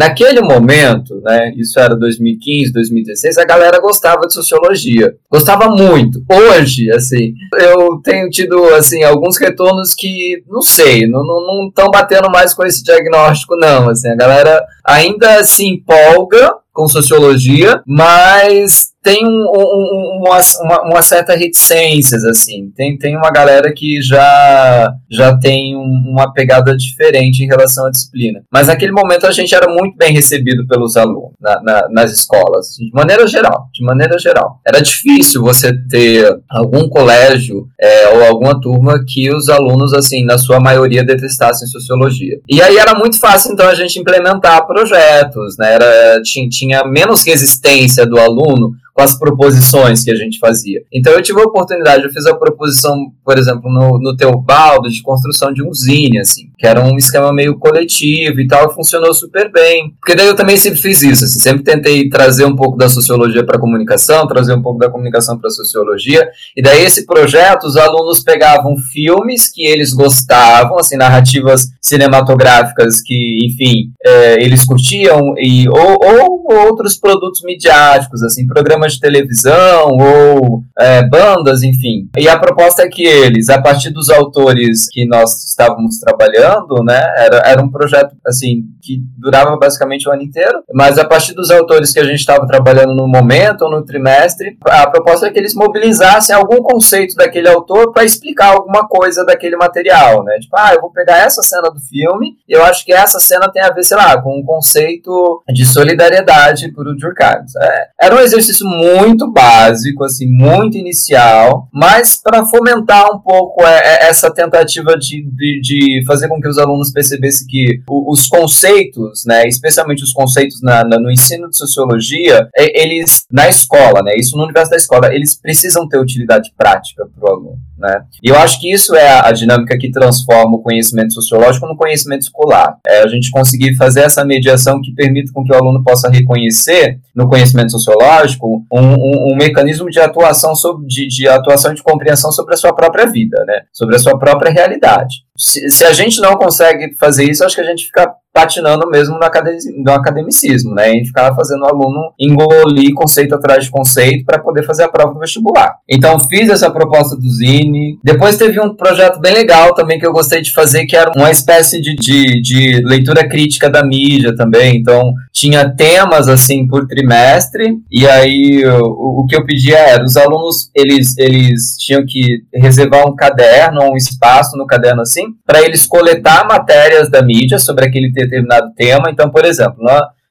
[0.00, 5.14] Naquele momento, né, isso era 2015, 2016, a galera gostava de sociologia.
[5.30, 6.24] Gostava muito.
[6.26, 12.54] Hoje, assim, eu tenho tido, assim, alguns retornos que, não sei, não estão batendo mais
[12.54, 13.90] com esse diagnóstico, não.
[13.90, 21.34] Assim, a galera ainda se empolga com sociologia, mas tem um, um, uma, uma, certa
[21.34, 22.70] reticências, assim.
[22.76, 28.42] Tem, tem uma galera que já, já tem uma pegada diferente em relação à disciplina.
[28.52, 32.68] Mas naquele momento a gente era muito bem recebido pelos alunos na, na, nas escolas,
[32.68, 34.60] assim, de maneira geral, de maneira geral.
[34.66, 40.36] Era difícil você ter algum colégio é, ou alguma turma que os alunos, assim, na
[40.36, 42.38] sua maioria detestassem sociologia.
[42.48, 45.74] E aí era muito fácil, então, a gente implementar projetos, né?
[45.74, 50.82] Era, tinha, tinha menos resistência do aluno com as proposições que a gente fazia.
[50.92, 55.02] Então eu tive a oportunidade, eu fiz a proposição, por exemplo, no, no Teobaldo, de
[55.02, 59.50] construção de um zine, assim, que era um esquema meio coletivo e tal, funcionou super
[59.50, 59.94] bem.
[59.98, 63.42] Porque daí eu também sempre fiz isso, assim, sempre tentei trazer um pouco da sociologia
[63.46, 67.64] para a comunicação, trazer um pouco da comunicação para a sociologia, e daí esse projeto,
[67.64, 75.34] os alunos pegavam filmes que eles gostavam, assim, narrativas cinematográficas que, enfim, é, eles curtiam,
[75.38, 82.08] e, ou, ou outros produtos midiáticos, assim, programas de televisão ou é, bandas, enfim.
[82.18, 86.49] E a proposta é que eles, a partir dos autores que nós estávamos trabalhando,
[86.84, 91.34] né, era, era um projeto assim que durava basicamente o ano inteiro, mas a partir
[91.34, 95.30] dos autores que a gente estava trabalhando no momento ou no trimestre, a proposta é
[95.30, 100.38] que eles mobilizassem algum conceito daquele autor para explicar alguma coisa daquele material, né?
[100.40, 103.62] Tipo, ah, eu vou pegar essa cena do filme, eu acho que essa cena tem
[103.62, 107.44] a ver, sei lá, com um conceito de solidariedade por o Durkheim.
[107.60, 113.78] É, era um exercício muito básico, assim, muito inicial, mas para fomentar um pouco é,
[113.78, 119.24] é, essa tentativa de, de, de, fazer com que os alunos percebessem que os conceitos,
[119.26, 124.16] né, especialmente os conceitos na, na, no ensino de sociologia, é, eles, na escola, né,
[124.16, 127.70] isso no universo da escola, eles precisam ter utilidade prática para o aluno.
[127.80, 128.04] Né?
[128.22, 131.76] E eu acho que isso é a, a dinâmica que transforma o conhecimento sociológico no
[131.76, 132.76] conhecimento escolar.
[132.86, 137.00] É a gente conseguir fazer essa mediação que permita com que o aluno possa reconhecer
[137.14, 142.30] no conhecimento sociológico um, um, um mecanismo de atuação sobre, de, de, atuação de compreensão
[142.30, 143.62] sobre a sua própria vida, né?
[143.72, 145.24] sobre a sua própria realidade.
[145.34, 149.18] Se, se a gente não consegue fazer isso, acho que a gente fica patinando mesmo
[149.18, 150.96] no, academicismo, né?
[150.96, 155.12] E ficava fazendo o aluno engolir conceito atrás de conceito para poder fazer a prova
[155.12, 155.76] do vestibular.
[155.88, 157.98] Então fiz essa proposta do Zine.
[158.02, 161.30] Depois teve um projeto bem legal também que eu gostei de fazer, que era uma
[161.30, 164.76] espécie de, de, de leitura crítica da mídia também.
[164.76, 170.16] Então tinha temas assim por trimestre e aí o, o que eu pedia era os
[170.16, 175.86] alunos eles eles tinham que reservar um caderno, um espaço no caderno assim, para eles
[175.86, 179.10] coletar matérias da mídia sobre aquele determinado tema.
[179.10, 179.84] Então, por exemplo,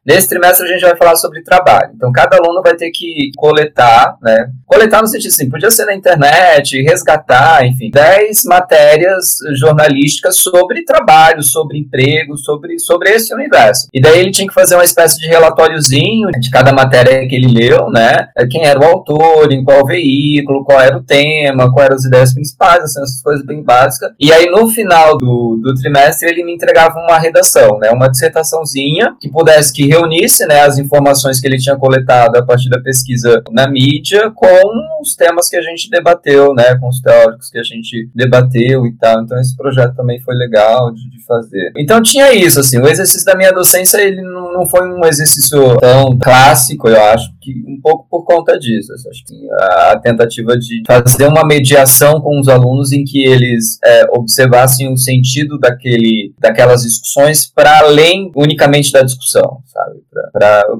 [0.05, 1.91] Nesse trimestre a gente vai falar sobre trabalho.
[1.93, 4.49] Então, cada aluno vai ter que coletar, né?
[4.65, 11.43] Coletar no sentido assim, podia ser na internet, resgatar, enfim, 10 matérias jornalísticas sobre trabalho,
[11.43, 13.87] sobre emprego, sobre, sobre esse universo.
[13.93, 17.53] E daí ele tinha que fazer uma espécie de relatóriozinho de cada matéria que ele
[17.53, 18.29] leu, né?
[18.49, 22.33] Quem era o autor, em qual veículo, qual era o tema, quais eram as ideias
[22.33, 24.11] principais, assim, essas coisas bem básicas.
[24.19, 27.91] E aí, no final do, do trimestre, ele me entregava uma redação, né?
[27.91, 32.69] Uma dissertaçãozinha que pudesse que reunisse né, as informações que ele tinha coletado a partir
[32.69, 37.49] da pesquisa na mídia com os temas que a gente debateu, né, com os teóricos
[37.49, 39.23] que a gente debateu e tal.
[39.23, 41.71] Então esse projeto também foi legal de, de fazer.
[41.77, 45.77] Então tinha isso, assim, o exercício da minha docência ele não, não foi um exercício
[45.77, 48.93] tão clássico, eu acho, que um pouco por conta disso.
[48.93, 53.79] Assim, acho que a, tentativa de fazer uma mediação com os alunos em que eles
[53.83, 59.99] é, observassem o sentido daquele, daquelas discussões para além unicamente da discussão, sabe?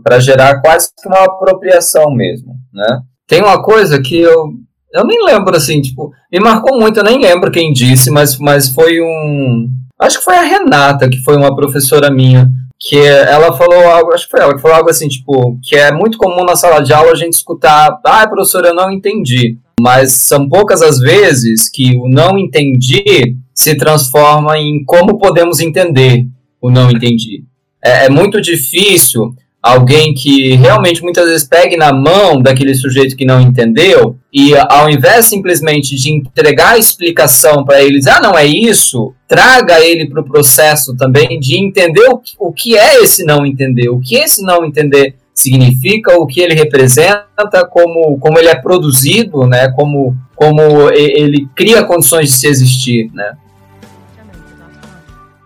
[0.03, 3.01] Para gerar quase que uma apropriação mesmo, né?
[3.27, 4.49] Tem uma coisa que eu
[4.93, 8.69] eu nem lembro assim, tipo, me marcou muito, eu nem lembro quem disse, mas, mas
[8.69, 9.69] foi um.
[9.99, 14.25] Acho que foi a Renata, que foi uma professora minha, que ela falou algo, acho
[14.25, 16.93] que foi ela que falou algo assim, tipo, que é muito comum na sala de
[16.93, 19.57] aula a gente escutar, ah, professora, eu não entendi.
[19.79, 26.25] Mas são poucas as vezes que o não entendi se transforma em como podemos entender
[26.61, 27.43] o não entendi
[27.83, 33.25] é, é muito difícil alguém que realmente muitas vezes pegue na mão daquele sujeito que
[33.25, 38.45] não entendeu e ao invés simplesmente de entregar a explicação para eles, ah, não é
[38.45, 43.45] isso, traga ele para o processo também de entender o, o que é esse não
[43.45, 48.55] entender, o que esse não entender significa, o que ele representa, como, como ele é
[48.55, 53.33] produzido, né, como, como ele cria condições de se existir, né.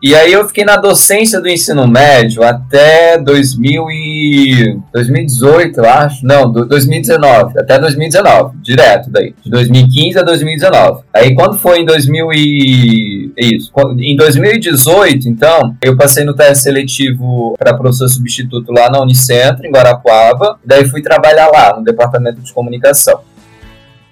[0.04, 4.78] E aí eu fiquei na docência do ensino médio até 2000 e...
[4.92, 6.26] 2018, eu acho.
[6.26, 7.58] Não, 2019.
[7.58, 9.34] Até 2019, direto daí.
[9.42, 11.04] De 2015 a 2019.
[11.14, 13.32] Aí quando foi em 2000 e...
[13.38, 13.72] Isso.
[13.98, 19.72] Em 2018, então, eu passei no teste seletivo para professor substituto lá na Unicentro, em
[19.72, 20.60] Guarapuava.
[20.66, 23.22] Daí fui trabalhar lá, no departamento de comunicação.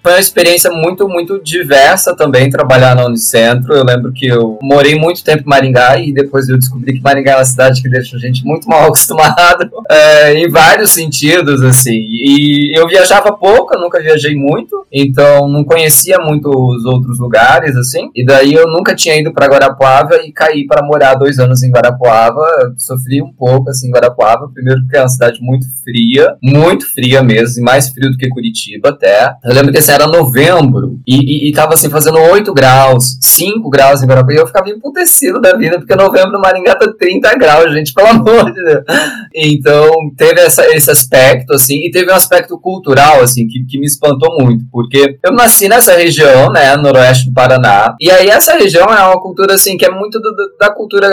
[0.04, 3.74] Foi uma experiência muito, muito diversa também trabalhar na Unicentro.
[3.74, 7.34] Eu lembro que eu morei muito tempo em Maringá e depois eu descobri que Maringá
[7.34, 12.00] é uma cidade que deixa a gente muito mal acostumado é, em vários sentidos, assim.
[12.00, 17.76] E eu viajava pouco, eu nunca viajei muito, então não conhecia muito os outros lugares,
[17.76, 18.10] assim.
[18.16, 21.72] E daí eu nunca tinha ido para Guarapuava e caí para morar dois anos em
[21.72, 22.74] Guarapuava.
[22.78, 24.50] sofri um pouco, assim, em Guarapuava.
[24.52, 28.30] Primeiro porque é uma cidade muito fria, muito fria mesmo, e mais frio do que
[28.30, 29.36] Curitiba até.
[29.44, 34.02] Eu lembro que era novembro e, e, e tava assim fazendo 8 graus, 5 graus
[34.02, 37.94] em Guarapari, eu ficava emputecido da vida, porque novembro no Maringá tá 30 graus, gente,
[37.94, 38.84] pelo amor de Deus.
[39.34, 43.86] Então, teve essa, esse aspecto, assim, e teve um aspecto cultural, assim, que, que me
[43.86, 48.88] espantou muito, porque eu nasci nessa região, né, noroeste do Paraná, e aí essa região
[48.88, 51.10] é uma cultura, assim, que é muito do, do, da cultura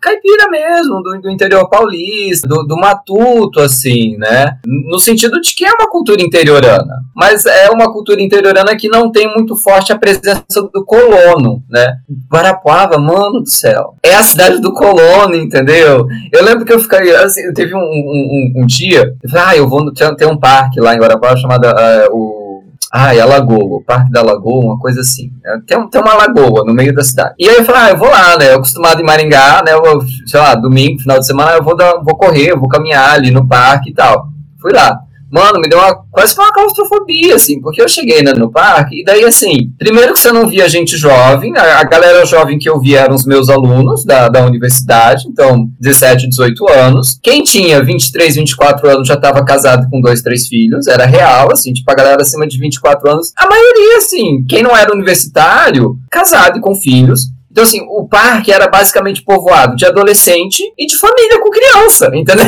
[0.00, 5.64] caipira mesmo, do, do interior paulista, do, do matuto, assim, né, no sentido de que
[5.64, 9.98] é uma cultura interiorana, mas é uma cultura interiorana que não tem muito forte a
[9.98, 11.98] presença do colono, né?
[12.30, 13.94] Guarapuava, mano do céu.
[14.02, 16.06] É a cidade do colono, entendeu?
[16.32, 19.68] Eu lembro que eu fiquei, assim, teve um, um, um, dia, eu falei, ah, eu
[19.68, 22.38] vou, tem, tem um parque lá em Guarapuava chamado uh, o
[22.90, 25.30] ah, é a Lagoa, o Parque da Lagoa, uma coisa assim.
[25.44, 27.34] É, tem, tem uma lagoa no meio da cidade.
[27.38, 28.50] E aí eu falei, ah, eu vou lá, né?
[28.50, 29.72] Eu acostumado em Maringá, né?
[29.74, 33.30] Eu, sei lá, domingo, final de semana, eu vou, dar, vou correr, vou caminhar ali
[33.30, 34.28] no parque e tal.
[34.60, 34.98] Fui lá.
[35.30, 39.04] Mano, me deu uma, quase uma claustrofobia, assim, porque eu cheguei né, no parque, e
[39.04, 42.80] daí, assim, primeiro que você não via gente jovem, a, a galera jovem que eu
[42.80, 47.18] via eram os meus alunos da, da universidade, então, 17, 18 anos.
[47.22, 51.72] Quem tinha 23, 24 anos já estava casado com dois, três filhos, era real, assim,
[51.72, 56.58] tipo, a galera acima de 24 anos, a maioria, assim, quem não era universitário, casado
[56.58, 61.40] e com filhos, então, assim, o parque era basicamente povoado de adolescente e de família
[61.40, 62.46] com criança, entendeu?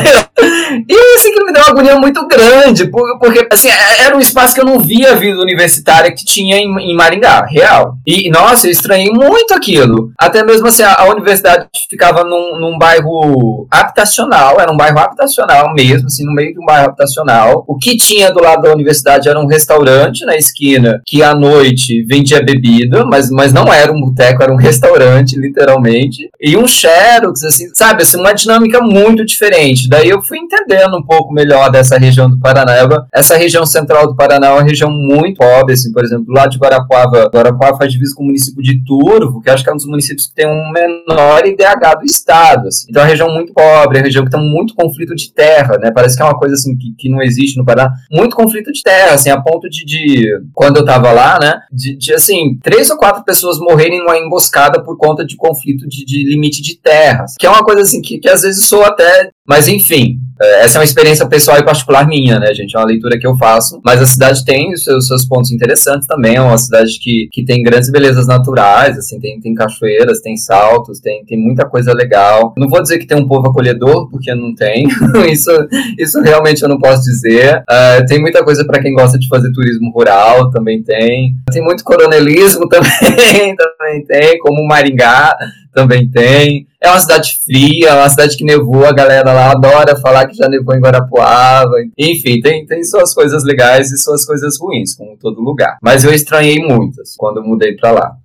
[0.87, 4.53] E assim que me deu uma agonia muito grande, porque, assim, é, era um espaço
[4.53, 7.95] que eu não via a vida universitária que tinha em, Maringá, real.
[8.05, 10.11] E, nossa, eu estranhei muito aquilo.
[10.17, 15.73] Até mesmo, assim, a, a universidade ficava num, num bairro habitacional, era um bairro habitacional
[15.73, 17.65] mesmo, assim, no meio de um bairro habitacional.
[17.67, 22.03] O que tinha do lado da universidade era um restaurante na esquina que à noite
[22.03, 26.67] vendia bebida, mas, mas não era um boteco, era um restaurante restaurante, literalmente, e um
[26.67, 29.87] Xerox, assim, sabe, assim, uma dinâmica muito diferente.
[29.89, 33.07] Daí eu fui entendendo um pouco melhor dessa região do Paranaíba.
[33.13, 36.57] Essa região central do Paraná é uma região muito pobre, assim, por exemplo, lá de
[36.57, 39.85] Guarapuava, Guarapuava faz divisa com o município de Turvo, que acho que é um dos
[39.85, 42.87] municípios que tem um menor IDH do estado, assim.
[42.89, 45.77] Então é uma região muito pobre, é uma região que tem muito conflito de terra,
[45.77, 47.91] né, parece que é uma coisa, assim, que, que não existe no Paraná.
[48.11, 51.95] Muito conflito de terra, assim, a ponto de, de quando eu tava lá, né, de,
[51.95, 56.23] de, assim, três ou quatro pessoas morrerem numa emboscada por conta de conflito de, de
[56.23, 59.67] limite de terras, que é uma coisa assim que, que às vezes sou até mas
[59.67, 62.73] enfim, é, essa é uma experiência pessoal e particular minha, né, gente?
[62.73, 63.81] É uma leitura que eu faço.
[63.83, 66.37] Mas a cidade tem os seus, seus, pontos interessantes também.
[66.37, 71.01] É uma cidade que, que tem grandes belezas naturais, assim, tem, tem cachoeiras, tem saltos,
[71.01, 72.53] tem, tem muita coisa legal.
[72.57, 74.87] Não vou dizer que tem um povo acolhedor, porque não tem.
[75.29, 75.51] isso,
[75.99, 77.57] isso realmente eu não posso dizer.
[77.69, 81.33] Uh, tem muita coisa para quem gosta de fazer turismo rural, também tem.
[81.51, 85.35] Tem muito coronelismo também, também tem, como Maringá
[85.73, 86.67] também tem.
[86.79, 90.35] É uma cidade fria, é uma cidade que nevou, a galera lá adora falar que
[90.35, 91.75] já nevou em Guarapuava.
[91.97, 95.77] Enfim, tem, tem suas coisas legais e suas coisas ruins, como todo lugar.
[95.81, 98.15] Mas eu estranhei muitas quando eu mudei para lá.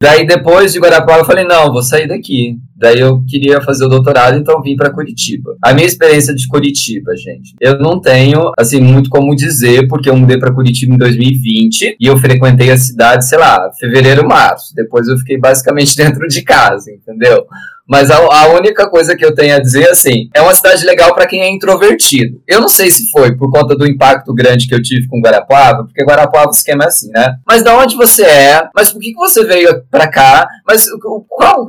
[0.00, 2.58] Daí depois de Guarapuava eu falei, não, vou sair daqui.
[2.82, 5.56] Daí eu queria fazer o doutorado, então vim para Curitiba.
[5.62, 10.16] A minha experiência de Curitiba, gente, eu não tenho assim muito como dizer, porque eu
[10.16, 14.74] mudei para Curitiba em 2020 e eu frequentei a cidade, sei lá, fevereiro, março.
[14.74, 17.46] Depois eu fiquei basicamente dentro de casa, entendeu?
[17.92, 21.14] Mas a, a, única coisa que eu tenho a dizer, assim, é uma cidade legal
[21.14, 22.40] para quem é introvertido.
[22.46, 25.84] Eu não sei se foi por conta do impacto grande que eu tive com Guarapuava,
[25.84, 27.36] porque Guarapuava o esquema é assim, né?
[27.46, 28.62] Mas da onde você é?
[28.74, 30.48] Mas por que, que você veio para cá?
[30.66, 30.86] Mas
[31.28, 31.66] qual,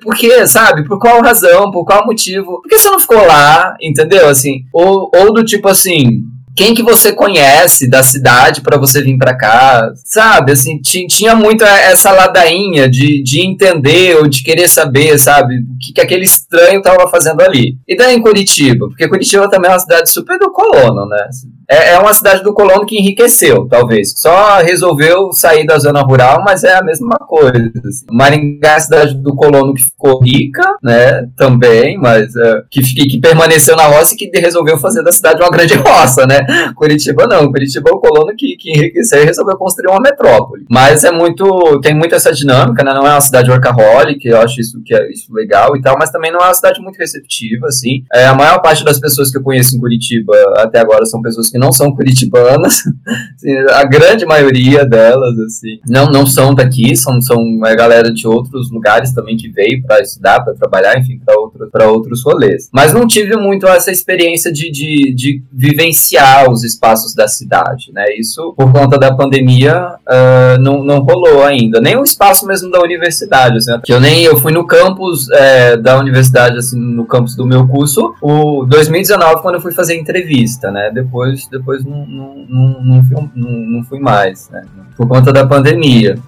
[0.00, 0.84] por quê, sabe?
[0.84, 1.70] Por qual razão?
[1.70, 2.62] Por qual motivo?
[2.62, 3.76] Por que você não ficou lá?
[3.80, 4.28] Entendeu?
[4.28, 6.22] Assim, ou, ou do tipo assim,
[6.56, 10.52] quem que você conhece da cidade para você vir para cá, sabe?
[10.52, 15.56] Assim, tinha muito essa ladainha de, de entender ou de querer saber, sabe?
[15.56, 17.76] O que, que aquele estranho tava fazendo ali.
[17.86, 18.88] E daí em Curitiba?
[18.88, 21.28] Porque Curitiba também é uma cidade super do colono, né?
[21.68, 24.14] É, é uma cidade do colono que enriqueceu, talvez.
[24.16, 27.72] Só resolveu sair da zona rural, mas é a mesma coisa.
[27.86, 28.06] Assim.
[28.10, 31.26] Maringá é a cidade do colono que ficou rica, né?
[31.36, 35.50] Também, mas uh, que, que permaneceu na roça e que resolveu fazer da cidade uma
[35.50, 36.45] grande roça, né?
[36.74, 37.50] Curitiba não.
[37.50, 40.64] Curitiba é o colono que, que enriqueceu e resolveu construir uma metrópole.
[40.70, 41.80] Mas é muito.
[41.80, 42.92] tem muito essa dinâmica, né?
[42.92, 46.10] Não é uma cidade workaholic, eu acho isso que é isso legal e tal, mas
[46.10, 48.04] também não é uma cidade muito receptiva, assim.
[48.12, 51.48] É, a maior parte das pessoas que eu conheço em Curitiba até agora são pessoas
[51.50, 52.82] que não são curitibanas.
[53.74, 58.70] a grande maioria delas, assim, não, não são daqui, são, são a galera de outros
[58.70, 62.68] lugares também que veio para estudar, para trabalhar, enfim, para outro, outros rolês.
[62.72, 68.04] Mas não tive muito essa experiência de, de, de vivenciar os espaços da cidade, né?
[68.18, 71.80] Isso, por conta da pandemia, uh, não, não rolou ainda.
[71.80, 75.76] Nem o espaço mesmo da universidade, assim, que eu nem eu fui no campus é,
[75.76, 80.70] da universidade, assim, no campus do meu curso, o 2019 quando eu fui fazer entrevista,
[80.70, 80.90] né?
[80.92, 84.62] Depois, depois não, não, não, não, fui, não, não fui mais, né?
[84.96, 86.18] Por conta da pandemia.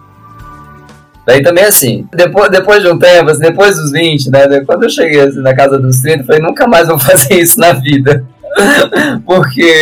[1.29, 4.61] Daí também assim, depois, depois de um tempo, assim, depois dos 20, né?
[4.65, 7.61] Quando eu cheguei assim, na casa dos 30, eu falei, nunca mais vou fazer isso
[7.61, 8.25] na vida.
[9.25, 9.73] Porque,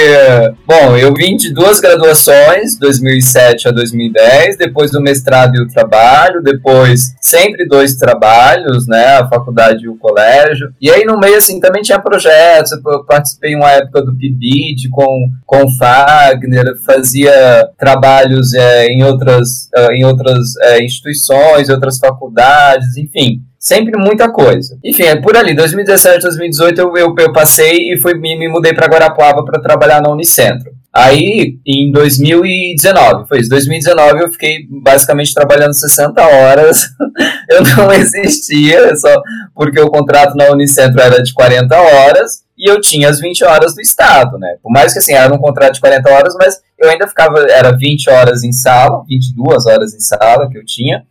[0.66, 6.42] bom, eu vim de duas graduações, 2007 a 2010, depois do mestrado e o trabalho,
[6.42, 10.68] depois sempre dois trabalhos, né, a faculdade e o colégio.
[10.80, 14.88] E aí no meio, assim, também tinha projetos, eu participei em uma época do PIBID
[14.90, 22.96] com, com Fagner, fazia trabalhos é, em outras, é, em outras é, instituições, outras faculdades,
[22.96, 24.78] enfim sempre muita coisa.
[24.84, 28.72] Enfim, é por ali, 2017, 2018 eu, eu, eu passei e fui, me, me mudei
[28.72, 30.70] para Guarapuava para trabalhar na Unicentro.
[30.94, 36.88] Aí, em 2019, foi isso, 2019 eu fiquei basicamente trabalhando 60 horas,
[37.50, 39.14] eu não existia, só
[39.52, 43.74] porque o contrato na Unicentro era de 40 horas, e eu tinha as 20 horas
[43.74, 44.56] do Estado, né?
[44.62, 47.76] Por mais que assim, era um contrato de 40 horas, mas eu ainda ficava, era
[47.76, 51.04] 20 horas em sala, 22 horas em sala que eu tinha,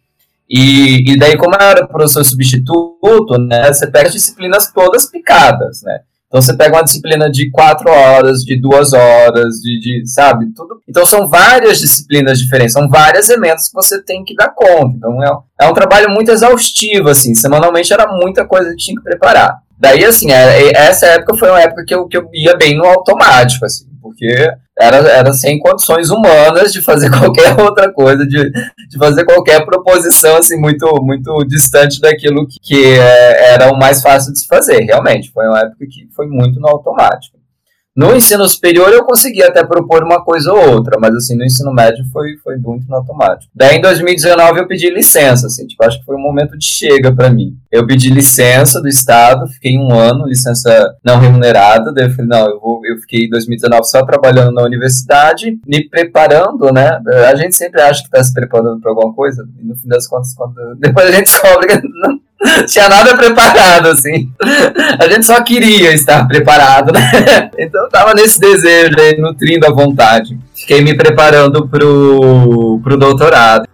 [0.49, 5.81] e, e daí, como eu era professor substituto, né, você pega as disciplinas todas picadas,
[5.83, 5.99] né?
[6.27, 10.81] Então você pega uma disciplina de quatro horas, de duas horas, de, de, sabe, tudo.
[10.87, 14.97] Então são várias disciplinas diferentes, são várias emendas que você tem que dar conta.
[14.97, 17.33] Então é, é um trabalho muito exaustivo, assim.
[17.35, 19.59] Semanalmente era muita coisa que tinha que preparar.
[19.79, 22.85] Daí, assim, é, essa época foi uma época que eu, que eu ia bem no
[22.85, 28.97] automático, assim porque era, era sem condições humanas de fazer qualquer outra coisa, de, de
[28.99, 34.31] fazer qualquer proposição assim muito muito distante daquilo que, que é, era o mais fácil
[34.31, 34.83] de se fazer.
[34.83, 37.35] Realmente, foi uma época que foi muito no automático.
[37.95, 41.73] No ensino superior eu consegui até propor uma coisa ou outra, mas assim, no ensino
[41.73, 43.49] médio foi, foi muito no automático.
[43.55, 47.15] Daí em 2019 eu pedi licença, assim, tipo, acho que foi um momento de chega
[47.15, 47.55] para mim.
[47.75, 52.49] Eu pedi licença do Estado, fiquei um ano, licença não remunerada, daí eu falei, não,
[52.49, 56.99] eu, vou, eu fiquei em 2019 só trabalhando na universidade, me preparando, né?
[57.29, 60.07] A gente sempre acha que está se preparando para alguma coisa, e no fim das
[60.07, 62.19] contas, quando, depois a gente descobre que não,
[62.65, 64.29] tinha nada preparado, assim.
[64.99, 67.49] A gente só queria estar preparado, né?
[67.57, 70.37] Então eu tava nesse desejo aí, nutrindo a vontade.
[70.53, 73.67] Fiquei me preparando pro, pro doutorado.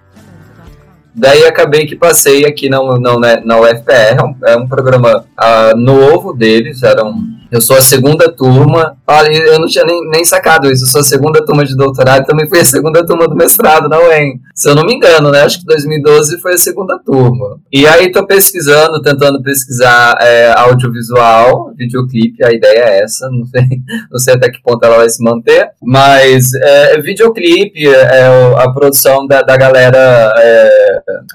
[1.14, 5.76] Daí acabei que passei aqui na, na, na UFPR, é um, é um programa uh,
[5.76, 8.98] novo deles, era um eu sou a segunda turma.
[9.06, 10.86] Olha, eu não tinha nem, nem sacado isso.
[10.86, 13.90] Eu sou a segunda turma de doutorado e também fui a segunda turma do mestrado
[13.90, 14.40] na UEM.
[14.56, 15.42] Se eu não me engano, né?
[15.42, 17.60] Acho que 2012 foi a segunda turma.
[17.72, 22.42] E aí tô pesquisando, tentando pesquisar é, audiovisual, videoclipe.
[22.44, 23.30] A ideia é essa.
[23.30, 23.64] Não sei,
[24.10, 25.72] não sei até que ponto ela vai se manter.
[25.84, 28.28] Mas é, videoclipe é
[28.58, 30.70] a produção da, da galera é,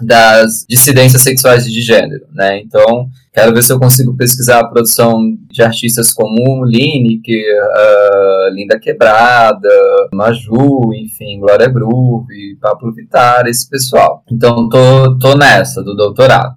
[0.01, 2.59] das dissidências sexuais de gênero, né?
[2.59, 3.07] Então
[3.37, 5.21] Quero ver se eu consigo pesquisar a produção
[5.51, 9.69] de artistas como Lineker, uh, Linda Quebrada,
[10.11, 14.25] Maju, enfim, Glória Groove, Pablo Vittar, esse pessoal.
[14.33, 16.55] Então, tô, tô nessa, do doutorado.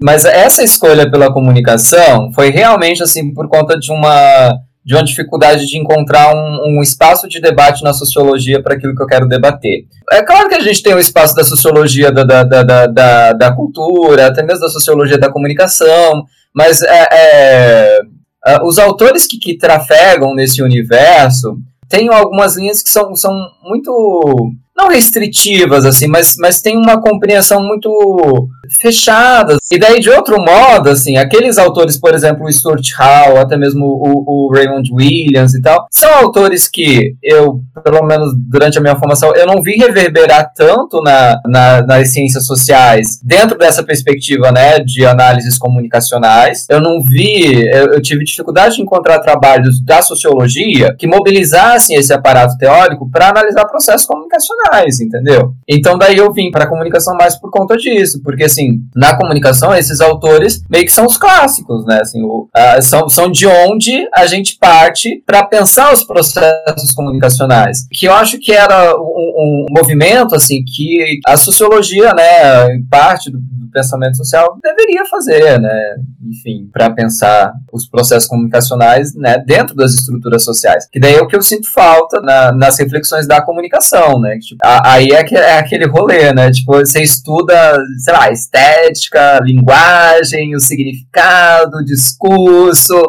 [0.00, 5.66] Mas essa escolha pela comunicação foi realmente assim por conta de uma de uma dificuldade
[5.66, 9.84] de encontrar um, um espaço de debate na sociologia para aquilo que eu quero debater.
[10.10, 13.54] É claro que a gente tem o espaço da sociologia da, da, da, da, da
[13.54, 16.24] cultura, até mesmo da sociologia da comunicação,
[16.54, 18.00] mas é, é,
[18.46, 21.58] é os autores que, que trafegam nesse universo
[21.88, 27.62] têm algumas linhas que são, são muito não restritivas, assim, mas, mas tem uma compreensão
[27.62, 28.48] muito
[28.80, 29.56] fechada.
[29.70, 33.84] E daí, de outro modo, assim, aqueles autores, por exemplo, o Stuart Hall, até mesmo
[33.84, 38.96] o, o Raymond Williams e tal, são autores que eu, pelo menos durante a minha
[38.96, 44.78] formação, eu não vi reverberar tanto na, na, nas ciências sociais dentro dessa perspectiva, né,
[44.78, 46.66] de análises comunicacionais.
[46.68, 52.12] Eu não vi, eu, eu tive dificuldade de encontrar trabalhos da sociologia que mobilizassem esse
[52.12, 54.69] aparato teórico para analisar processos comunicacionais
[55.00, 55.54] entendeu?
[55.68, 59.74] Então daí eu vim para a comunicação mais por conta disso, porque assim, na comunicação
[59.74, 62.00] esses autores meio que são os clássicos, né?
[62.00, 67.86] Assim, o, uh, são, são de onde a gente parte para pensar os processos comunicacionais,
[67.90, 73.38] que eu acho que era um, um movimento assim que a sociologia, né, parte do,
[73.70, 75.96] pensamento social deveria fazer, né?
[76.22, 80.88] Enfim, para pensar os processos comunicacionais, né, dentro das estruturas sociais.
[80.90, 84.38] Que daí é o que eu sinto falta na, nas reflexões da comunicação, né?
[84.38, 86.50] Tipo, aí é, é aquele rolê, né?
[86.50, 93.00] Tipo, você estuda, sei lá, estética, linguagem, o significado, o discurso,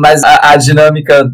[0.00, 1.24] mas a, a dinâmica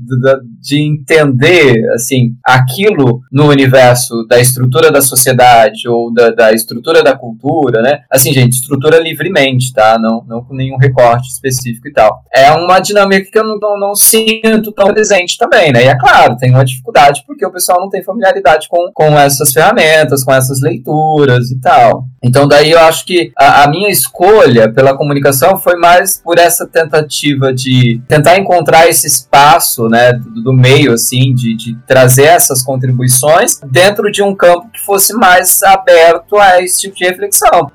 [0.60, 7.16] de entender, assim, aquilo no universo da estrutura da sociedade ou da, da estrutura da
[7.16, 8.00] cultura, né?
[8.10, 9.98] Assim, gente, estrutura livremente, tá?
[9.98, 12.22] Não, não com nenhum recorte específico e tal.
[12.32, 15.84] É uma dinâmica que eu não, não, não sinto tão presente também, né?
[15.84, 19.52] E é claro, tem uma dificuldade porque o pessoal não tem familiaridade com, com essas
[19.56, 22.04] ferramentas, com essas leituras e tal.
[22.22, 26.66] Então, daí eu acho que a, a minha escolha pela comunicação foi mais por essa
[26.66, 32.62] tentativa de tentar encontrar esse espaço, né, do, do meio, assim, de, de trazer essas
[32.62, 37.70] contribuições dentro de um campo que fosse mais aberto a esse tipo de reflexão.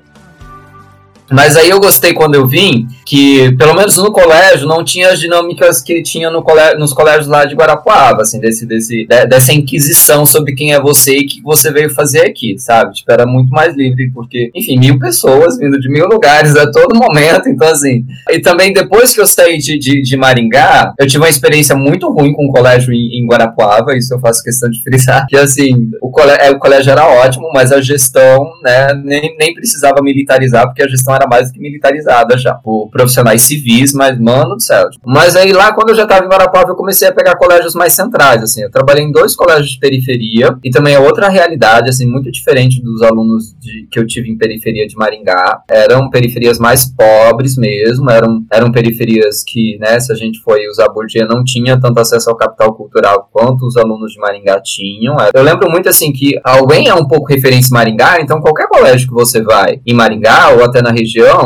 [1.32, 5.18] Mas aí eu gostei quando eu vim que, pelo menos no colégio, não tinha as
[5.18, 10.26] dinâmicas que tinha no colégio, nos colégios lá de Guarapuava, assim, desse, desse, dessa inquisição
[10.26, 12.94] sobre quem é você e o que você veio fazer aqui, sabe?
[12.94, 16.98] Tipo, era muito mais livre, porque, enfim, mil pessoas vindo de mil lugares a todo
[16.98, 18.04] momento, então assim.
[18.30, 22.10] E também depois que eu saí de, de, de Maringá, eu tive uma experiência muito
[22.10, 25.90] ruim com o colégio em, em Guarapuava, isso eu faço questão de frisar, que assim,
[26.00, 30.82] o colégio, o colégio era ótimo, mas a gestão, né, nem, nem precisava militarizar, porque
[30.82, 34.62] a gestão era era mais do que militarizada já, por profissionais civis, mas, mano do
[34.62, 34.88] céu.
[35.04, 37.92] Mas aí lá, quando eu já estava em Guarapuava, eu comecei a pegar colégios mais
[37.92, 38.62] centrais, assim.
[38.62, 42.82] Eu trabalhei em dois colégios de periferia, e também é outra realidade, assim, muito diferente
[42.82, 45.62] dos alunos de, que eu tive em periferia de Maringá.
[45.68, 50.88] Eram periferias mais pobres mesmo, eram, eram periferias que, né, se a gente foi usar
[50.88, 55.16] Bourdieu, não tinha tanto acesso ao capital cultural quanto os alunos de Maringá tinham.
[55.32, 59.08] Eu lembro muito, assim, que alguém é um pouco referência em Maringá, então qualquer colégio
[59.08, 61.01] que você vai em Maringá ou até na região,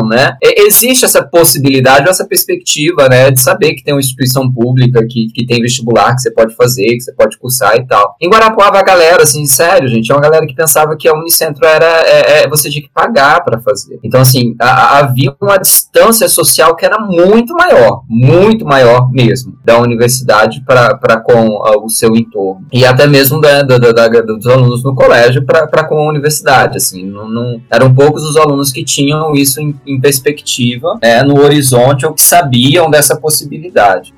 [0.06, 5.28] né, existe essa possibilidade, essa perspectiva, né, de saber que tem uma instituição pública, que,
[5.32, 8.16] que tem vestibular que você pode fazer, que você pode cursar e tal.
[8.20, 11.64] Em Guarapuava, a galera, assim, sério, gente, é uma galera que pensava que a Unicentro
[11.66, 13.98] era, é, é você tinha que pagar para fazer.
[14.02, 19.78] Então, assim, a, havia uma distância social que era muito maior, muito maior mesmo, da
[19.78, 22.66] universidade para com a, o seu entorno.
[22.72, 27.04] E até mesmo da, da, da, dos alunos no colégio para com a universidade, assim,
[27.04, 32.06] não, não, eram poucos os alunos que tinham isso em, em perspectiva, é, no horizonte,
[32.06, 34.14] ou que sabiam dessa possibilidade.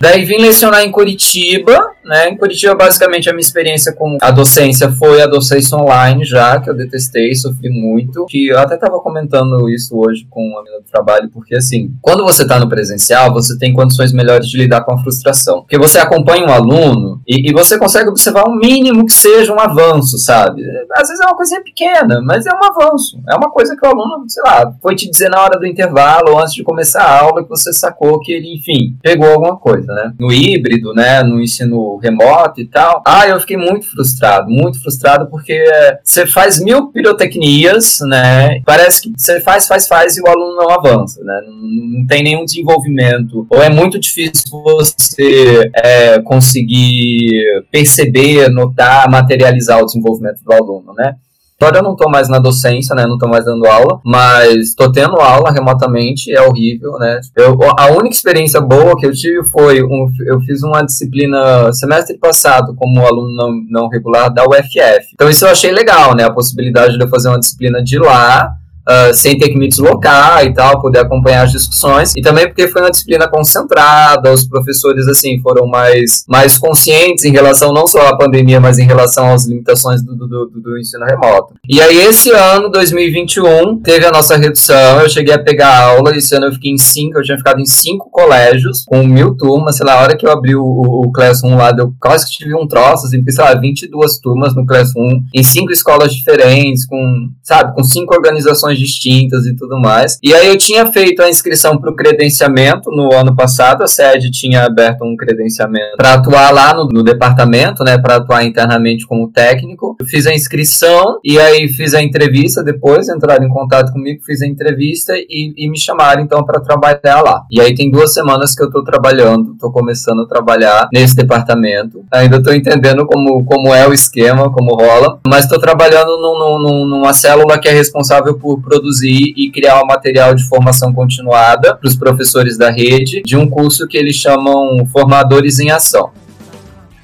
[0.00, 2.28] Daí vim lecionar em Curitiba, né?
[2.28, 6.68] Em Curitiba, basicamente, a minha experiência com a docência foi a docência online já, que
[6.68, 8.26] eu detestei, sofri muito.
[8.26, 12.24] Que eu até estava comentando isso hoje com uma amiga do trabalho, porque assim, quando
[12.24, 15.60] você está no presencial, você tem condições melhores de lidar com a frustração.
[15.60, 19.60] Porque você acompanha um aluno e, e você consegue observar o mínimo que seja um
[19.60, 20.62] avanço, sabe?
[20.92, 23.20] Às vezes é uma coisinha pequena, mas é um avanço.
[23.28, 26.32] É uma coisa que o aluno, sei lá, foi te dizer na hora do intervalo
[26.32, 29.92] ou antes de começar a aula que você sacou que ele, enfim, pegou alguma coisa,
[29.92, 30.12] né?
[30.18, 31.22] No híbrido, né?
[31.22, 33.02] No ensino remoto e tal.
[33.06, 35.62] Ah, eu fiquei muito frustrado, muito frustrado porque
[36.02, 38.60] você faz mil pirotecnias, né?
[38.64, 41.40] Parece que você faz, faz, faz e o aluno não avança, né?
[41.46, 43.46] Não, tem nenhum desenvolvimento.
[43.48, 51.16] Ou é muito difícil você é, conseguir perceber, notar, materializar o desenvolvimento do aluno, né?
[51.60, 53.06] Agora eu não estou mais na docência, né?
[53.06, 57.20] Não estou mais dando aula, mas estou tendo aula remotamente, é horrível, né?
[57.36, 62.18] Eu, a única experiência boa que eu tive foi um, eu fiz uma disciplina semestre
[62.18, 65.12] passado como aluno não, não regular da UFF.
[65.14, 66.24] Então isso eu achei legal, né?
[66.24, 68.52] A possibilidade de eu fazer uma disciplina de lá
[68.86, 72.68] Uh, sem ter que me deslocar e tal, poder acompanhar as discussões, e também porque
[72.68, 78.08] foi uma disciplina concentrada, os professores, assim, foram mais, mais conscientes em relação não só
[78.08, 81.54] à pandemia, mas em relação às limitações do, do, do, ensino remoto.
[81.68, 86.34] E aí, esse ano, 2021, teve a nossa redução, eu cheguei a pegar aula, esse
[86.34, 89.86] ano eu fiquei em cinco, eu tinha ficado em cinco colégios, com mil turmas, sei
[89.86, 92.54] lá, a hora que eu abri o, o, o Classroom lá, eu quase que tive
[92.54, 97.30] um troço, assim, porque, sei lá, 22 turmas no Classroom, em cinco escolas diferentes, com,
[97.42, 100.18] sabe, com cinco organizações distintas e tudo mais.
[100.22, 104.30] E aí eu tinha feito a inscrição para o credenciamento no ano passado, a sede
[104.30, 109.30] tinha aberto um credenciamento para atuar lá no, no departamento, né, para atuar internamente como
[109.30, 109.96] técnico.
[110.00, 114.42] Eu fiz a inscrição e aí fiz a entrevista depois, entraram em contato comigo, fiz
[114.42, 117.44] a entrevista e, e me chamaram então para trabalhar lá.
[117.50, 122.04] E aí tem duas semanas que eu estou trabalhando, estou começando a trabalhar nesse departamento.
[122.12, 126.86] Ainda estou entendendo como, como é o esquema, como rola, mas estou trabalhando num, num,
[126.86, 131.88] numa célula que é responsável por produzir e criar um material de formação continuada para
[131.88, 136.10] os professores da rede, de um curso que eles chamam Formadores em Ação.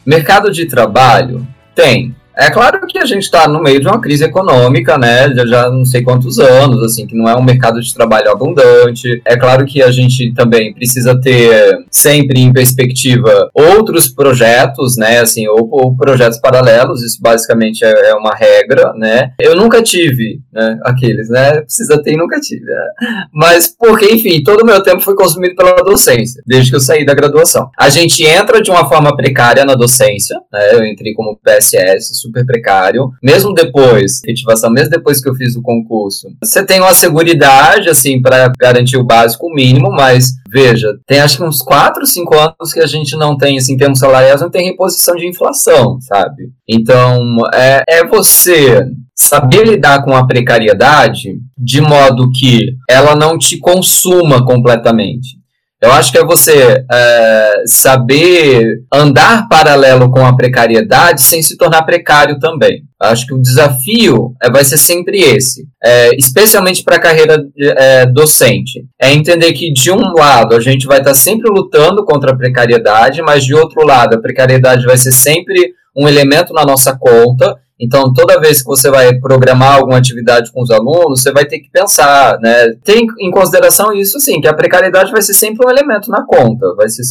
[0.04, 4.24] Mercado de trabalho tem é claro que a gente está no meio de uma crise
[4.24, 5.32] econômica, né?
[5.34, 9.20] Já, já não sei quantos anos, assim, que não é um mercado de trabalho abundante.
[9.24, 15.18] É claro que a gente também precisa ter sempre em perspectiva outros projetos, né?
[15.20, 17.02] Assim, ou, ou projetos paralelos.
[17.02, 19.32] Isso basicamente é, é, uma regra, né?
[19.40, 20.78] Eu nunca tive, né?
[20.84, 21.60] Aqueles, né?
[21.62, 22.64] Precisa ter e nunca tive.
[22.64, 23.26] Né?
[23.32, 27.04] Mas porque, enfim, todo o meu tempo foi consumido pela docência, desde que eu saí
[27.04, 27.70] da graduação.
[27.78, 30.74] A gente entra de uma forma precária na docência, né?
[30.74, 33.10] Eu entrei como PSS super precário.
[33.22, 38.20] Mesmo depois, efetivação, mesmo depois que eu fiz o concurso, você tem uma seguridade, assim,
[38.20, 42.80] para garantir o básico mínimo, mas veja, tem acho que uns 4, 5 anos que
[42.80, 46.50] a gente não tem, assim, em termos salariais, não tem reposição de inflação, sabe?
[46.68, 53.58] Então, é, é você saber lidar com a precariedade de modo que ela não te
[53.58, 55.39] consuma completamente.
[55.82, 61.84] Eu acho que é você é, saber andar paralelo com a precariedade sem se tornar
[61.84, 62.82] precário também.
[63.02, 67.42] Eu acho que o desafio é, vai ser sempre esse, é, especialmente para a carreira
[67.58, 68.84] é, docente.
[69.00, 72.36] É entender que, de um lado, a gente vai estar tá sempre lutando contra a
[72.36, 77.56] precariedade, mas, de outro lado, a precariedade vai ser sempre um elemento na nossa conta
[77.80, 81.60] Então, toda vez que você vai programar alguma atividade com os alunos, você vai ter
[81.60, 82.74] que pensar, né?
[82.84, 86.74] Tem em consideração isso, assim, que a precariedade vai ser sempre um elemento na conta,
[86.76, 87.02] vai ser,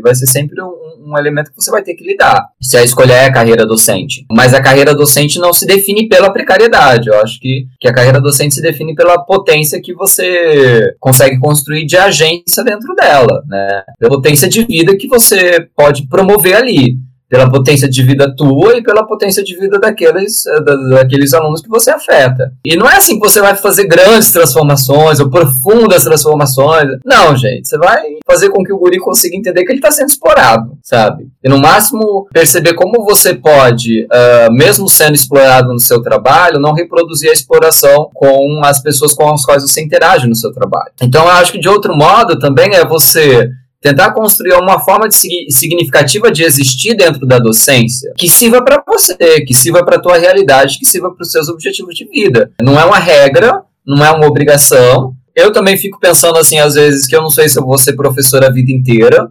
[0.00, 3.14] vai ser sempre um, um elemento que você vai ter que lidar, se a escolha
[3.14, 4.24] é a carreira docente.
[4.32, 8.20] Mas a carreira docente não se define pela precariedade, eu acho que, que a carreira
[8.20, 13.82] docente se define pela potência que você consegue construir de agência dentro dela, né?
[13.98, 16.96] Pela potência de vida que você pode promover ali
[17.32, 20.60] pela potência de vida tua e pela potência de vida daqueles, eh,
[20.90, 22.52] daqueles alunos que você afeta.
[22.62, 26.90] E não é assim que você vai fazer grandes transformações ou profundas transformações.
[27.02, 27.66] Não, gente.
[27.66, 31.26] Você vai fazer com que o guri consiga entender que ele está sendo explorado, sabe?
[31.42, 36.74] E no máximo perceber como você pode, uh, mesmo sendo explorado no seu trabalho, não
[36.74, 40.92] reproduzir a exploração com as pessoas com as quais você interage no seu trabalho.
[41.00, 43.48] Então, eu acho que de outro modo também é você
[43.82, 45.18] tentar construir uma forma de,
[45.50, 50.16] significativa de existir dentro da docência que sirva para você, que sirva para a tua
[50.16, 52.50] realidade, que sirva para os seus objetivos de vida.
[52.62, 57.06] Não é uma regra, não é uma obrigação, eu também fico pensando assim, às vezes,
[57.06, 59.30] que eu não sei se eu vou ser professor a vida inteira,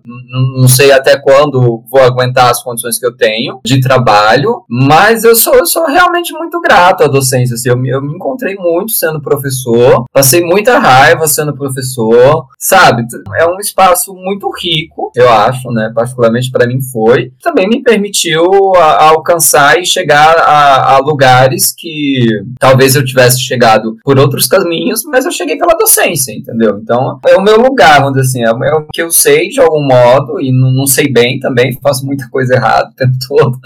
[0.59, 5.35] não sei até quando vou aguentar as condições que eu tenho de trabalho, mas eu
[5.35, 7.53] sou, eu sou realmente muito grato à docência.
[7.53, 13.05] Assim, eu, me, eu me encontrei muito sendo professor, passei muita raiva sendo professor, sabe?
[13.37, 15.91] É um espaço muito rico, eu acho, né?
[15.93, 17.31] Particularmente para mim foi.
[17.41, 18.43] Também me permitiu
[18.75, 22.25] a, a alcançar e chegar a, a lugares que
[22.59, 26.79] talvez eu tivesse chegado por outros caminhos, mas eu cheguei pela docência docência, entendeu?
[26.81, 29.83] Então, é o meu lugar, vamos dizer assim, é o que eu sei de algum
[29.83, 33.59] modo, e não, não sei bem também, faço muita coisa errada o tempo todo,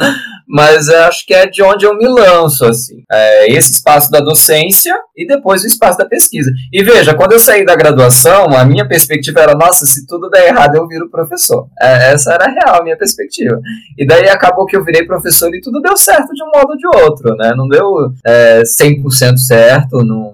[0.47, 3.03] mas acho que é de onde eu me lanço, assim.
[3.11, 6.51] É esse espaço da docência e depois o espaço da pesquisa.
[6.71, 10.47] E veja, quando eu saí da graduação, a minha perspectiva era, nossa, se tudo der
[10.47, 11.67] errado, eu viro professor.
[11.79, 13.59] É, essa era a real, a minha perspectiva.
[13.97, 16.77] E daí acabou que eu virei professor e tudo deu certo de um modo ou
[16.77, 17.53] de outro, né?
[17.55, 20.33] Não deu é, 100% certo, não,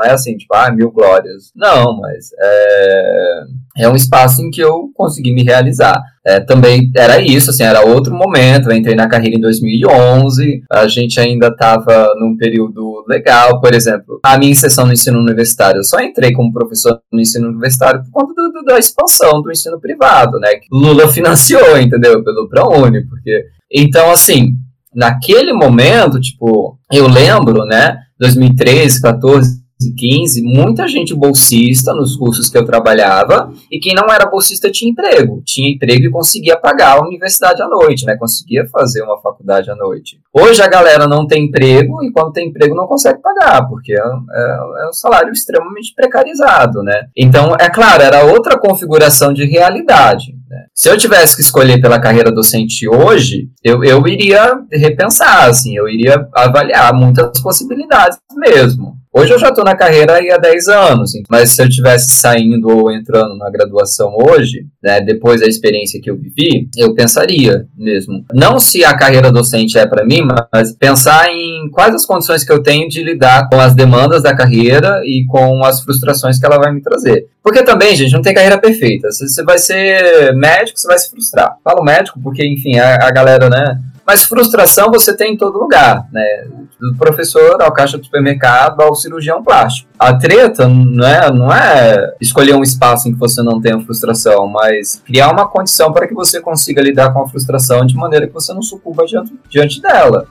[0.00, 1.52] não é assim, tipo, ah, mil glórias.
[1.54, 3.42] Não, mas é,
[3.78, 6.00] é um espaço em que eu consegui me realizar.
[6.26, 8.70] É, também era isso, assim, era outro momento.
[8.70, 13.60] Eu entrei na carreira em 2011, a gente ainda estava num período legal.
[13.60, 17.48] Por exemplo, a minha inserção no ensino universitário, eu só entrei como professor no ensino
[17.48, 20.54] universitário por conta do, do, da expansão do ensino privado, né?
[20.54, 22.24] Que Lula financiou, entendeu?
[22.24, 23.44] Pelo ProUni, porque.
[23.72, 24.54] Então, assim,
[24.94, 27.96] naquele momento, tipo, eu lembro, né?
[28.20, 29.59] 2013, 14,
[29.96, 34.90] 15, muita gente bolsista nos cursos que eu trabalhava, e quem não era bolsista tinha
[34.90, 35.42] emprego.
[35.44, 38.16] Tinha emprego e conseguia pagar a universidade à noite, né?
[38.16, 40.20] Conseguia fazer uma faculdade à noite.
[40.32, 43.98] Hoje a galera não tem emprego, e quando tem emprego não consegue pagar, porque é,
[43.98, 47.06] é, é um salário extremamente precarizado, né?
[47.16, 50.34] Então, é claro, era outra configuração de realidade.
[50.48, 50.64] Né?
[50.74, 55.88] Se eu tivesse que escolher pela carreira docente hoje, eu, eu iria repensar, assim, eu
[55.88, 58.99] iria avaliar muitas possibilidades mesmo.
[59.12, 62.92] Hoje eu já estou na carreira há 10 anos, mas se eu tivesse saindo ou
[62.92, 68.24] entrando na graduação hoje, né, depois da experiência que eu vivi, eu pensaria mesmo.
[68.32, 70.20] Não se a carreira docente é para mim,
[70.52, 74.34] mas pensar em quais as condições que eu tenho de lidar com as demandas da
[74.34, 77.26] carreira e com as frustrações que ela vai me trazer.
[77.42, 79.10] Porque também, gente, não tem carreira perfeita.
[79.10, 81.56] Se você vai ser médico, você vai se frustrar.
[81.64, 83.76] Falo médico porque, enfim, a, a galera, né,
[84.06, 86.46] mas frustração você tem em todo lugar, né?
[86.80, 89.88] Do professor ao caixa do supermercado ao cirurgião plástico.
[89.98, 94.46] A treta não é, não é escolher um espaço em que você não tenha frustração,
[94.48, 98.32] mas criar uma condição para que você consiga lidar com a frustração de maneira que
[98.32, 100.26] você não sucumba diante, diante dela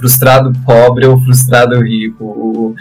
[0.00, 2.74] frustrado pobre ou frustrado rico,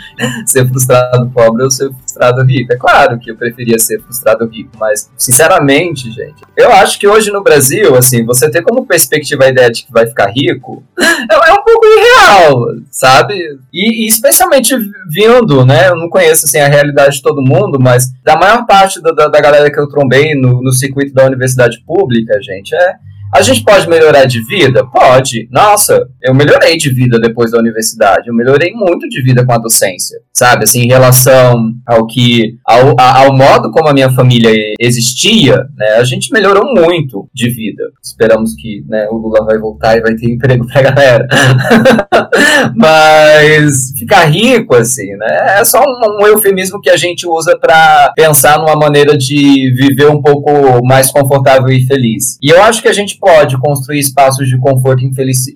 [0.46, 2.72] ser frustrado pobre ou ser frustrado rico.
[2.72, 7.30] É claro que eu preferia ser frustrado rico, mas sinceramente, gente, eu acho que hoje
[7.30, 11.50] no Brasil, assim, você ter como perspectiva a ideia de que vai ficar rico é,
[11.50, 13.36] é um pouco irreal, sabe?
[13.74, 14.76] E, e, especialmente
[15.10, 15.90] vindo, né?
[15.90, 19.42] Eu não conheço assim a realidade de todo mundo, mas da maior parte da, da
[19.42, 23.88] galera que eu trombei no, no circuito da universidade pública, gente, é a gente pode
[23.88, 24.86] melhorar de vida?
[24.86, 25.48] Pode.
[25.52, 28.28] Nossa, eu melhorei de vida depois da universidade.
[28.28, 30.64] Eu melhorei muito de vida com a docência, sabe?
[30.64, 35.98] Assim, em relação ao que, ao, ao modo como a minha família existia, né?
[35.98, 37.84] A gente melhorou muito de vida.
[38.04, 41.28] Esperamos que, né, o Lula vai voltar e vai ter emprego pra galera.
[42.76, 45.60] Mas ficar rico, assim, né?
[45.60, 50.10] É só um, um eufemismo que a gente usa para pensar numa maneira de viver
[50.10, 52.38] um pouco mais confortável e feliz.
[52.42, 55.54] E eu acho que a gente pode construir espaços de conforto e, felici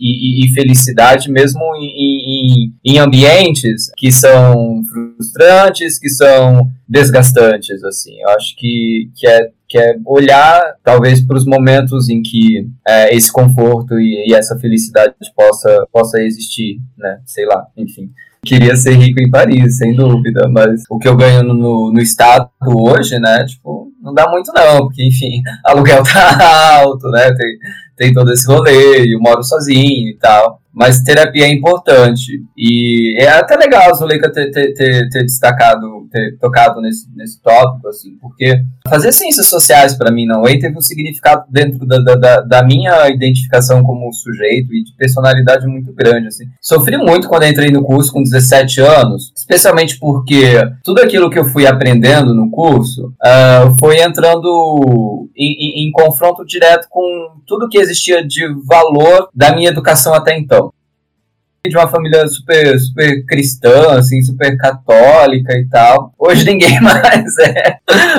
[0.53, 8.19] felicidade mesmo em, em, em, ambientes que são frustrantes, que são desgastantes, assim.
[8.21, 13.15] Eu acho que, que é que é olhar talvez para os momentos em que é,
[13.15, 17.19] esse conforto e, e, essa felicidade possa, possa existir, né?
[17.25, 18.11] Sei lá, enfim.
[18.45, 22.49] Queria ser rico em Paris, sem dúvida, mas o que eu ganho no, no estado
[22.65, 23.45] hoje, né?
[23.45, 27.33] Tipo, não dá muito não, porque enfim, aluguel tá alto, né?
[27.33, 27.57] Tem,
[27.95, 30.59] tem todo esse rolê, eu moro sozinho e tal.
[30.73, 32.43] Mas terapia é importante.
[32.57, 37.41] E é até legal a Zuleika ter, ter, ter, ter, destacado, ter tocado nesse, nesse
[37.41, 42.41] tópico, assim, porque fazer ciências sociais para mim não teve um significado dentro da, da,
[42.41, 46.45] da, minha identificação como sujeito e de personalidade muito grande, assim.
[46.61, 51.45] Sofri muito quando entrei no curso com 17 anos, especialmente porque tudo aquilo que eu
[51.45, 57.01] fui aprendendo no curso uh, foi entrando em, em, em confronto direto com
[57.47, 60.71] tudo que existia de valor da minha educação até então
[61.69, 66.13] de uma família super, super cristã, assim, super católica e tal.
[66.19, 67.77] Hoje ninguém mais é.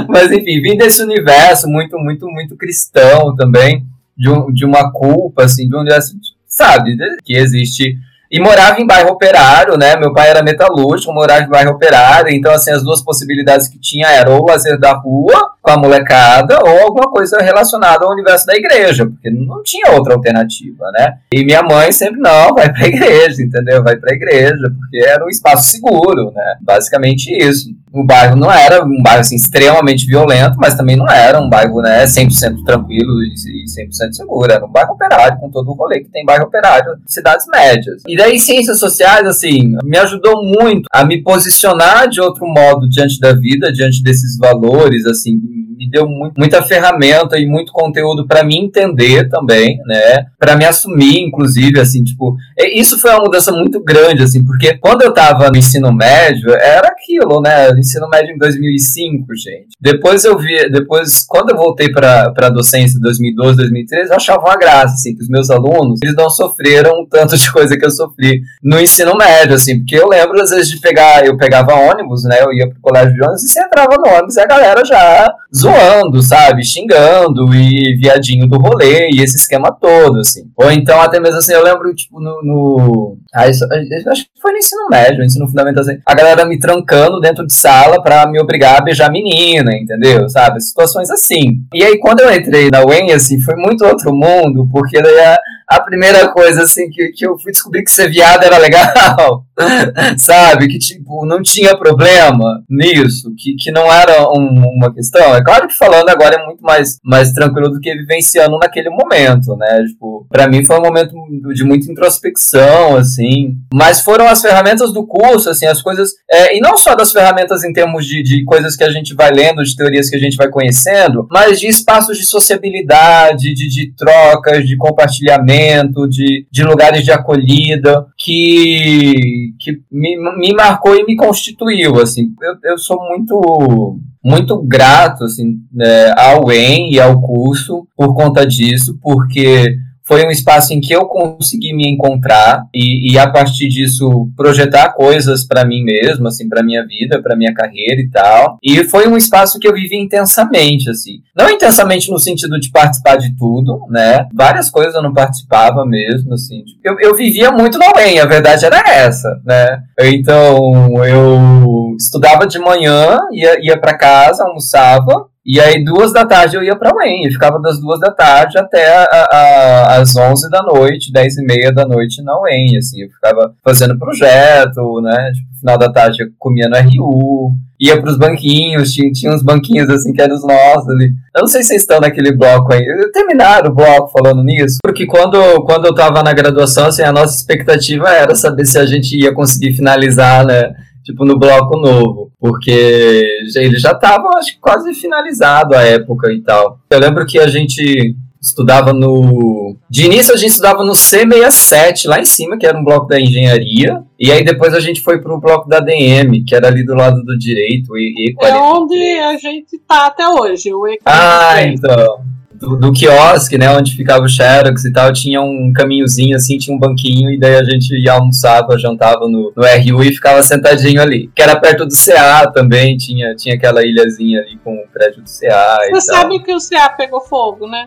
[0.09, 3.85] Mas enfim, vim desse universo muito, muito, muito cristão também,
[4.17, 6.17] de, um, de uma culpa, assim, de um universo,
[6.49, 7.99] sabe, que existe
[8.31, 9.95] e morava em bairro operário, né?
[9.97, 14.09] Meu pai era metalúrgico, morava em bairro operário, então assim, as duas possibilidades que tinha
[14.09, 18.47] eram ou o lazer da rua com a molecada ou alguma coisa relacionada ao universo
[18.47, 21.15] da igreja, porque não tinha outra alternativa, né?
[21.33, 23.83] E minha mãe sempre não, vai pra igreja, entendeu?
[23.83, 26.57] Vai pra igreja, porque era um espaço seguro, né?
[26.61, 27.71] Basicamente isso.
[27.91, 31.81] O bairro não era um bairro assim, extremamente violento, mas também não era um bairro
[31.81, 34.53] né, 100% tranquilo e 100% seguro.
[34.53, 38.03] Era um bairro operário, com todo o rolê que tem bairro operário de cidades médias.
[38.07, 43.21] E daí, ciências sociais, assim, me ajudou muito a me posicionar de outro modo diante
[43.21, 45.41] da vida, diante desses valores, assim,
[45.85, 50.27] me deu muito, muita ferramenta e muito conteúdo para me entender também, né?
[50.39, 52.37] Para me assumir, inclusive, assim, tipo,
[52.75, 56.89] isso foi uma mudança muito grande, assim, porque quando eu tava no ensino médio, era
[56.89, 57.71] aquilo, né?
[57.79, 59.69] Ensino médio em 2005, gente.
[59.81, 64.41] Depois eu vi, depois, quando eu voltei para a docência em 2012, 2013, eu achava
[64.41, 67.91] uma graça, assim, que os meus alunos, eles não sofreram tanto de coisa que eu
[67.91, 72.25] sofri no ensino médio, assim, porque eu lembro, às vezes, de pegar, eu pegava ônibus,
[72.25, 72.43] né?
[72.43, 75.33] Eu ia pro colégio de ônibus e você entrava no ônibus e a galera já
[75.57, 76.65] zoando, sabe?
[76.65, 80.45] Xingando e viadinho do rolê e esse esquema todo, assim.
[80.57, 82.43] Ou então, até mesmo assim, eu lembro, tipo, no.
[82.43, 83.19] no...
[83.35, 83.65] Ah, isso,
[84.11, 87.47] acho que foi no ensino médio, no ensino fundamental, assim, a galera me trancando dentro
[87.47, 90.29] de sala pra me obrigar a beijar a menina, entendeu?
[90.29, 90.61] Sabe?
[90.61, 91.63] Situações assim.
[91.73, 95.37] E aí, quando eu entrei na UEM, assim, foi muito outro mundo, porque daí a
[95.69, 99.45] a primeira coisa, assim, que, que eu fui descobrir que ser viado era legal,
[100.19, 100.69] sabe?
[100.69, 105.35] Que, tipo, não tinha problema nisso, que, que não era um, uma questão.
[105.45, 109.85] Claro que falando agora é muito mais, mais tranquilo do que vivenciando naquele momento, né?
[109.87, 111.15] Tipo, pra mim foi um momento
[111.53, 113.57] de muita introspecção, assim.
[113.73, 116.11] Mas foram as ferramentas do curso, assim, as coisas.
[116.31, 119.31] É, e não só das ferramentas em termos de, de coisas que a gente vai
[119.31, 123.95] lendo, de teorias que a gente vai conhecendo, mas de espaços de sociabilidade, de, de
[123.95, 131.17] trocas, de compartilhamento de, de lugares de acolhida, que, que me, me marcou e me
[131.17, 132.29] constituiu, assim.
[132.41, 138.47] Eu, eu sou muito muito grato assim, né, ao EN e ao curso por conta
[138.47, 143.69] disso, porque foi um espaço em que eu consegui me encontrar e, e a partir
[143.69, 148.59] disso projetar coisas para mim mesmo, assim, para minha vida, para minha carreira e tal.
[148.63, 151.23] E foi um espaço que eu vivi intensamente, assim.
[151.35, 154.29] Não intensamente no sentido de participar de tudo, né?
[154.35, 156.63] Várias coisas eu não participava mesmo, assim.
[156.85, 159.83] Eu, eu vivia muito na UEM, a verdade era essa, né?
[160.01, 166.57] Então, eu estudava de manhã, ia, ia para casa, almoçava, e aí, duas da tarde
[166.57, 170.49] eu ia pra UEM, e ficava das duas da tarde até a, a, as onze
[170.49, 175.33] da noite, dez e meia da noite na UEM, assim, eu ficava fazendo projeto, né,
[175.33, 179.91] tipo, final da tarde eu comia no RU, ia pros banquinhos, tinha, tinha uns banquinhos,
[179.91, 181.13] assim, que eram os nossos ali.
[181.35, 182.83] Eu não sei se vocês estão naquele bloco aí,
[183.13, 187.37] terminaram o bloco falando nisso, porque quando, quando eu tava na graduação, assim, a nossa
[187.37, 190.73] expectativa era saber se a gente ia conseguir finalizar, né,
[191.05, 196.41] tipo, no bloco novo, porque ele já estava, acho que quase finalizado a época e
[196.41, 196.79] tal.
[196.91, 199.77] Eu lembro que a gente estudava no.
[199.89, 203.21] De início a gente estudava no C67, lá em cima, que era um bloco da
[203.21, 204.03] engenharia.
[204.19, 207.23] E aí depois a gente foi pro bloco da DM, que era ali do lado
[207.23, 207.97] do direito.
[207.97, 210.99] E, e é onde a gente tá até hoje, o E43.
[211.07, 212.35] Ah, então
[212.65, 216.75] do, do quiosque, né, onde ficava o Xerox e tal, tinha um caminhozinho assim, tinha
[216.75, 221.01] um banquinho, e daí a gente ia almoçava, jantava no, no RU e ficava sentadinho
[221.01, 221.31] ali.
[221.35, 225.29] Que era perto do CA também, tinha, tinha aquela ilhazinha ali com o prédio do
[225.29, 225.79] CA.
[225.91, 227.87] Você sabe que o CA pegou fogo, né?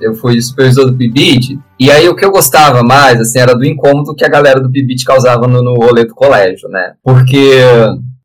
[0.00, 3.66] eu fui supervisor do PIBIT, e aí o que eu gostava mais, assim, era do
[3.66, 6.94] incômodo que a galera do PIBIT causava no, no rolê do colégio, né?
[7.04, 7.60] Porque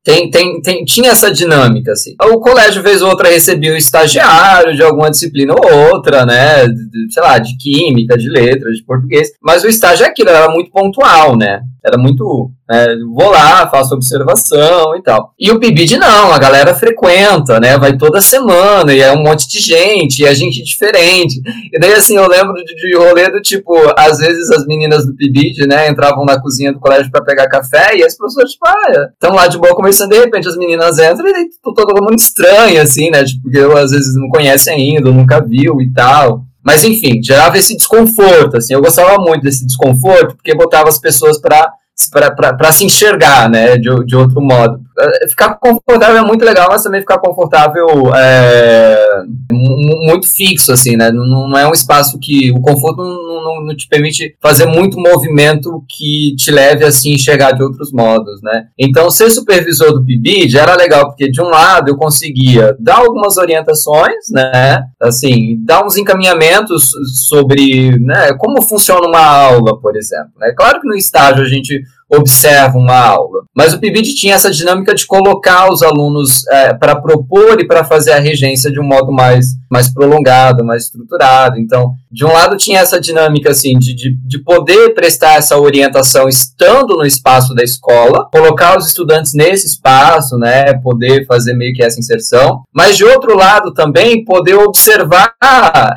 [0.05, 2.15] tem, tem, tem, tinha essa dinâmica, assim.
[2.21, 6.67] O colégio, vez ou outra, recebia o estagiário de alguma disciplina ou outra, né?
[6.67, 9.29] De, sei lá, de química, de letras, de português.
[9.41, 11.59] Mas o estágio é aquilo, era muito pontual, né?
[11.83, 12.51] Era muito.
[12.69, 15.33] É, vou lá, faço observação e tal.
[15.39, 17.77] E o PIBID não, a galera frequenta, né?
[17.77, 21.39] Vai toda semana e é um monte de gente, e é gente diferente.
[21.71, 25.15] E daí, assim, eu lembro de, de rolê do tipo, às vezes as meninas do
[25.15, 29.09] PIBID, né, entravam na cozinha do colégio para pegar café e as professores, tipo, ah,
[29.13, 33.11] estão lá de boa conversando, de repente as meninas entram e todo mundo estranho, assim,
[33.11, 33.23] né?
[33.23, 36.41] Tipo, porque eu, às vezes não conhece ainda, nunca viu e tal.
[36.63, 38.73] Mas enfim, gerava esse desconforto, assim.
[38.73, 41.71] Eu gostava muito desse desconforto porque botava as pessoas para
[42.11, 44.84] para se enxergar, né, de, de outro modo.
[44.97, 47.85] É, ficar confortável é muito legal, mas também ficar confortável
[48.15, 53.65] é muito fixo, assim, né, não, não é um espaço que o conforto não, não,
[53.65, 58.41] não, te permite fazer muito movimento que te leve a se enxergar de outros modos,
[58.41, 58.67] né.
[58.79, 63.37] Então, ser supervisor do PIBID era legal, porque de um lado eu conseguia dar algumas
[63.37, 66.91] orientações, né, assim, dar uns encaminhamentos
[67.27, 70.53] sobre, né, como funciona uma aula, por exemplo, né.
[70.55, 73.43] Claro que no estágio a gente observa uma aula.
[73.55, 77.83] Mas o PIBID tinha essa dinâmica de colocar os alunos é, para propor e para
[77.83, 81.59] fazer a regência de um modo mais, mais prolongado, mais estruturado.
[81.59, 86.27] Então, de um lado tinha essa dinâmica assim de, de, de poder prestar essa orientação
[86.27, 91.83] estando no espaço da escola, colocar os estudantes nesse espaço, né, poder fazer meio que
[91.83, 95.35] essa inserção, mas de outro lado também poder observar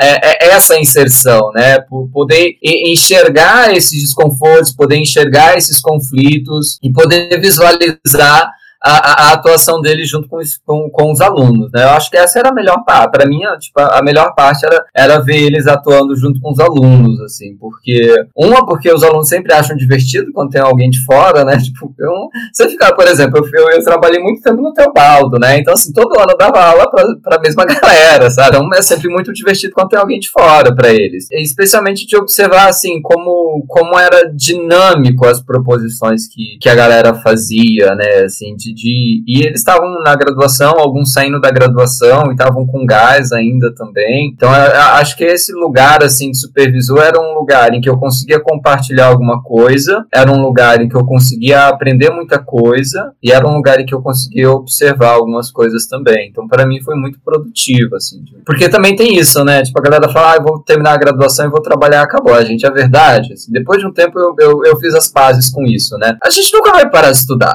[0.01, 1.79] é, é, essa inserção, né,
[2.13, 8.51] poder enxergar esses desconfortos, poder enxergar esses conflitos conflitos e poder visualizar
[8.83, 11.85] a, a, atuação dele junto com os, com, com, os alunos, né?
[11.85, 13.11] Eu acho que essa era a melhor parte.
[13.11, 17.21] Para mim, tipo, a melhor parte era, era ver eles atuando junto com os alunos,
[17.21, 21.59] assim, porque uma porque os alunos sempre acham divertido quando tem alguém de fora, né?
[21.69, 25.59] Tipo, eu, você ficar, por exemplo, eu, eu, trabalhei muito tempo no Teobaldo, né?
[25.59, 28.57] Então, assim, todo ano eu dava aula para a mesma galera, sabe?
[28.57, 31.31] Então, é sempre muito divertido quando tem alguém de fora para eles.
[31.31, 37.95] Especialmente de observar, assim, como, como era dinâmico as proposições que, que a galera fazia,
[37.95, 38.23] né?
[38.25, 42.87] Assim, de de, e eles estavam na graduação, alguns saindo da graduação e estavam com
[42.87, 44.33] gás ainda também.
[44.35, 47.99] Então eu, acho que esse lugar assim de supervisor era um lugar em que eu
[47.99, 53.33] conseguia compartilhar alguma coisa, era um lugar em que eu conseguia aprender muita coisa e
[53.33, 56.29] era um lugar em que eu conseguia observar algumas coisas também.
[56.29, 59.63] Então para mim foi muito produtivo assim, porque também tem isso, né?
[59.63, 62.35] Tipo a galera fala, ah, eu vou terminar a graduação e vou trabalhar, acabou.
[62.35, 63.33] A gente é verdade.
[63.33, 66.17] Assim, depois de um tempo eu, eu, eu fiz as pazes com isso, né?
[66.23, 67.55] A gente nunca vai parar de estudar.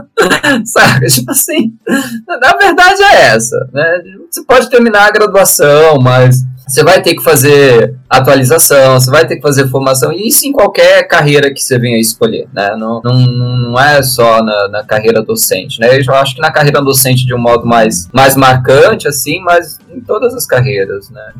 [0.64, 1.06] Sabe?
[1.06, 1.72] Tipo assim,
[2.26, 4.02] na verdade é essa, né?
[4.30, 9.36] Você pode terminar a graduação, mas você vai ter que fazer atualização, você vai ter
[9.36, 12.76] que fazer formação, e isso em qualquer carreira que você venha escolher, né?
[12.76, 15.98] Não, não, não é só na, na carreira docente, né?
[15.98, 20.00] Eu acho que na carreira docente de um modo mais, mais marcante, assim, mas em
[20.00, 21.32] todas as carreiras, né?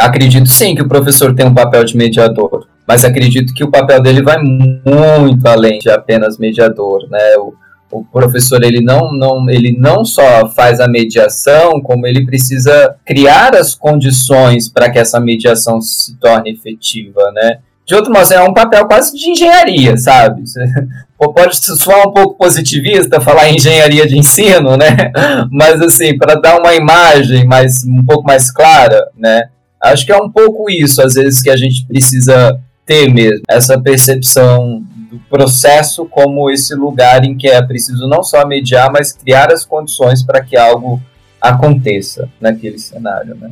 [0.00, 4.00] Acredito sim que o professor tem um papel de mediador, mas acredito que o papel
[4.02, 7.36] dele vai muito além de apenas mediador, né?
[7.36, 7.54] O,
[7.90, 13.54] o professor ele não, não, ele não só faz a mediação, como ele precisa criar
[13.54, 17.58] as condições para que essa mediação se torne efetiva, né?
[17.84, 20.42] De outro modo, é um papel quase de engenharia, sabe?
[21.18, 25.12] Pode soar um pouco positivista falar em engenharia de ensino, né?
[25.50, 29.48] Mas assim, para dar uma imagem mais um pouco mais clara, né?
[29.82, 33.80] Acho que é um pouco isso, às vezes, que a gente precisa ter mesmo essa
[33.80, 39.52] percepção do processo como esse lugar em que é preciso não só mediar, mas criar
[39.52, 41.00] as condições para que algo
[41.40, 43.50] aconteça naquele cenário, né?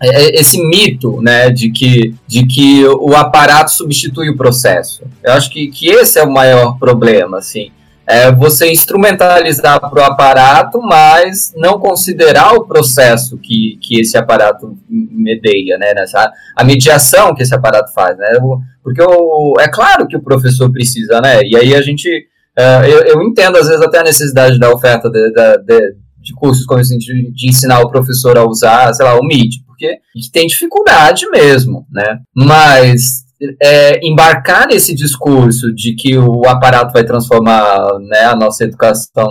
[0.00, 5.04] É, é, esse mito, né, de que, de que o aparato substitui o processo.
[5.22, 7.70] Eu acho que, que esse é o maior problema, assim
[8.06, 14.76] é você instrumentalizar para o aparato, mas não considerar o processo que, que esse aparato
[14.88, 15.94] medeia, né?
[15.94, 18.38] Nessa, a mediação que esse aparato faz, né?
[18.82, 21.42] Porque o, é claro que o professor precisa, né?
[21.44, 22.08] E aí a gente.
[22.58, 26.66] Uh, eu, eu, entendo, às vezes, até a necessidade da oferta de, de, de cursos
[26.66, 29.98] como assim, de, de, ensinar o professor a usar, sei lá, o MIT, porque
[30.30, 32.18] tem dificuldade mesmo, né?
[32.34, 33.21] Mas
[33.60, 39.28] é, embarcar nesse discurso de que o aparato vai transformar né, a nossa educação,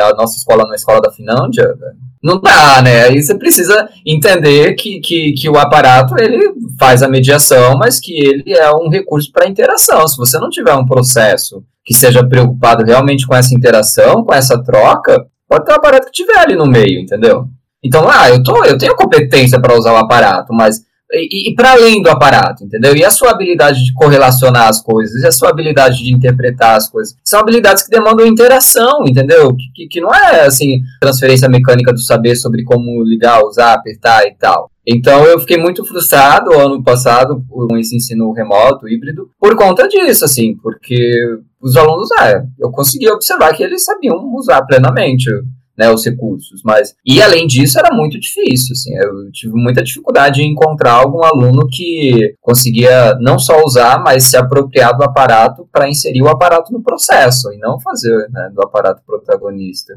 [0.00, 1.74] a nossa escola numa escola da Finlândia,
[2.22, 3.04] não dá, né?
[3.04, 6.38] Aí você precisa entender que, que, que o aparato ele
[6.78, 10.06] faz a mediação, mas que ele é um recurso para interação.
[10.06, 14.62] Se você não tiver um processo que seja preocupado realmente com essa interação, com essa
[14.62, 17.48] troca, pode ter um aparato que tiver ali no meio, entendeu?
[17.84, 20.80] Então, ah, eu, tô, eu tenho competência para usar o aparato, mas
[21.12, 22.96] e, e para além do aparato, entendeu?
[22.96, 26.88] E a sua habilidade de correlacionar as coisas, e a sua habilidade de interpretar as
[26.88, 29.54] coisas, são habilidades que demandam interação, entendeu?
[29.74, 34.34] Que, que, não é assim transferência mecânica do saber sobre como ligar, usar, apertar e
[34.34, 34.70] tal.
[34.86, 40.24] Então eu fiquei muito frustrado ano passado com esse ensino remoto, híbrido, por conta disso,
[40.24, 45.30] assim, porque os alunos, é, eu consegui observar que eles sabiam usar plenamente
[45.76, 46.62] né, os recursos.
[46.64, 51.24] Mas e além disso era muito difícil, assim, eu tive muita dificuldade em encontrar algum
[51.24, 56.72] aluno que conseguia não só usar, mas se apropriar do aparato para inserir o aparato
[56.72, 59.94] no processo e não fazer né, do aparato protagonista.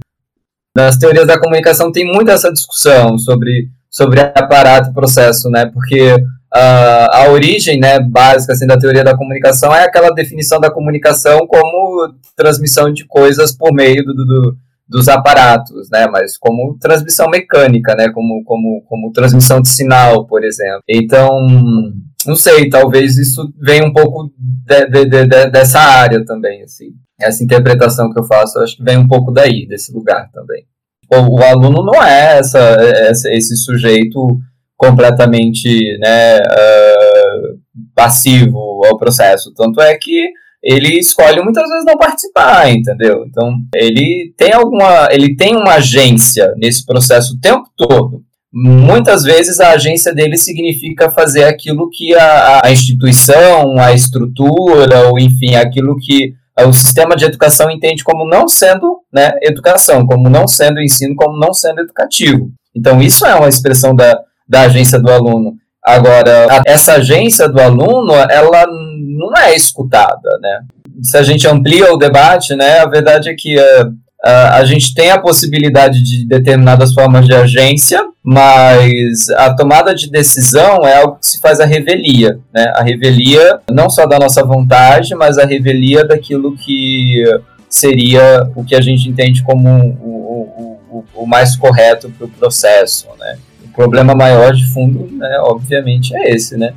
[0.75, 5.67] Nas teorias da comunicação tem muito essa discussão sobre sobre aparato e processo, né?
[5.67, 10.69] Porque uh, a origem, né, básica assim da teoria da comunicação é aquela definição da
[10.69, 14.57] comunicação como transmissão de coisas por meio do, do
[14.87, 20.43] dos aparatos, né, mas como transmissão mecânica, né, como, como, como transmissão de sinal, por
[20.43, 20.83] exemplo.
[20.87, 21.29] Então,
[22.25, 26.89] não sei, talvez isso venha um pouco de, de, de, dessa área também, assim.
[27.19, 30.65] Essa interpretação que eu faço, eu acho que vem um pouco daí, desse lugar também.
[31.11, 34.39] O, o aluno não é essa, essa, esse sujeito
[34.75, 37.59] completamente né, uh,
[37.95, 39.53] passivo ao processo.
[39.55, 40.29] Tanto é que
[40.65, 43.23] ele escolhe muitas vezes não participar, entendeu?
[43.27, 48.23] Então, ele tem alguma, ele tem uma agência nesse processo o tempo todo.
[48.51, 55.19] Muitas vezes a agência dele significa fazer aquilo que a, a instituição, a estrutura, ou
[55.19, 56.33] enfim, aquilo que
[56.65, 61.37] o sistema de educação entende como não sendo né, educação, como não sendo ensino, como
[61.37, 62.49] não sendo educativo.
[62.75, 65.53] Então, isso é uma expressão da, da agência do aluno.
[65.85, 70.61] Agora, essa agência do aluno, ela não é escutada, né?
[71.03, 75.11] Se a gente amplia o debate, né, a verdade é que uh, a gente tem
[75.11, 81.27] a possibilidade de determinadas formas de agência, mas a tomada de decisão é algo que
[81.27, 82.73] se faz a revelia, né?
[82.75, 87.23] A revelia não só da nossa vontade, mas a revelia daquilo que
[87.69, 92.29] seria o que a gente entende como o, o, o, o mais correto para o
[92.29, 93.37] processo, né?
[93.75, 96.73] Problema maior de fundo, né, obviamente, é esse, né?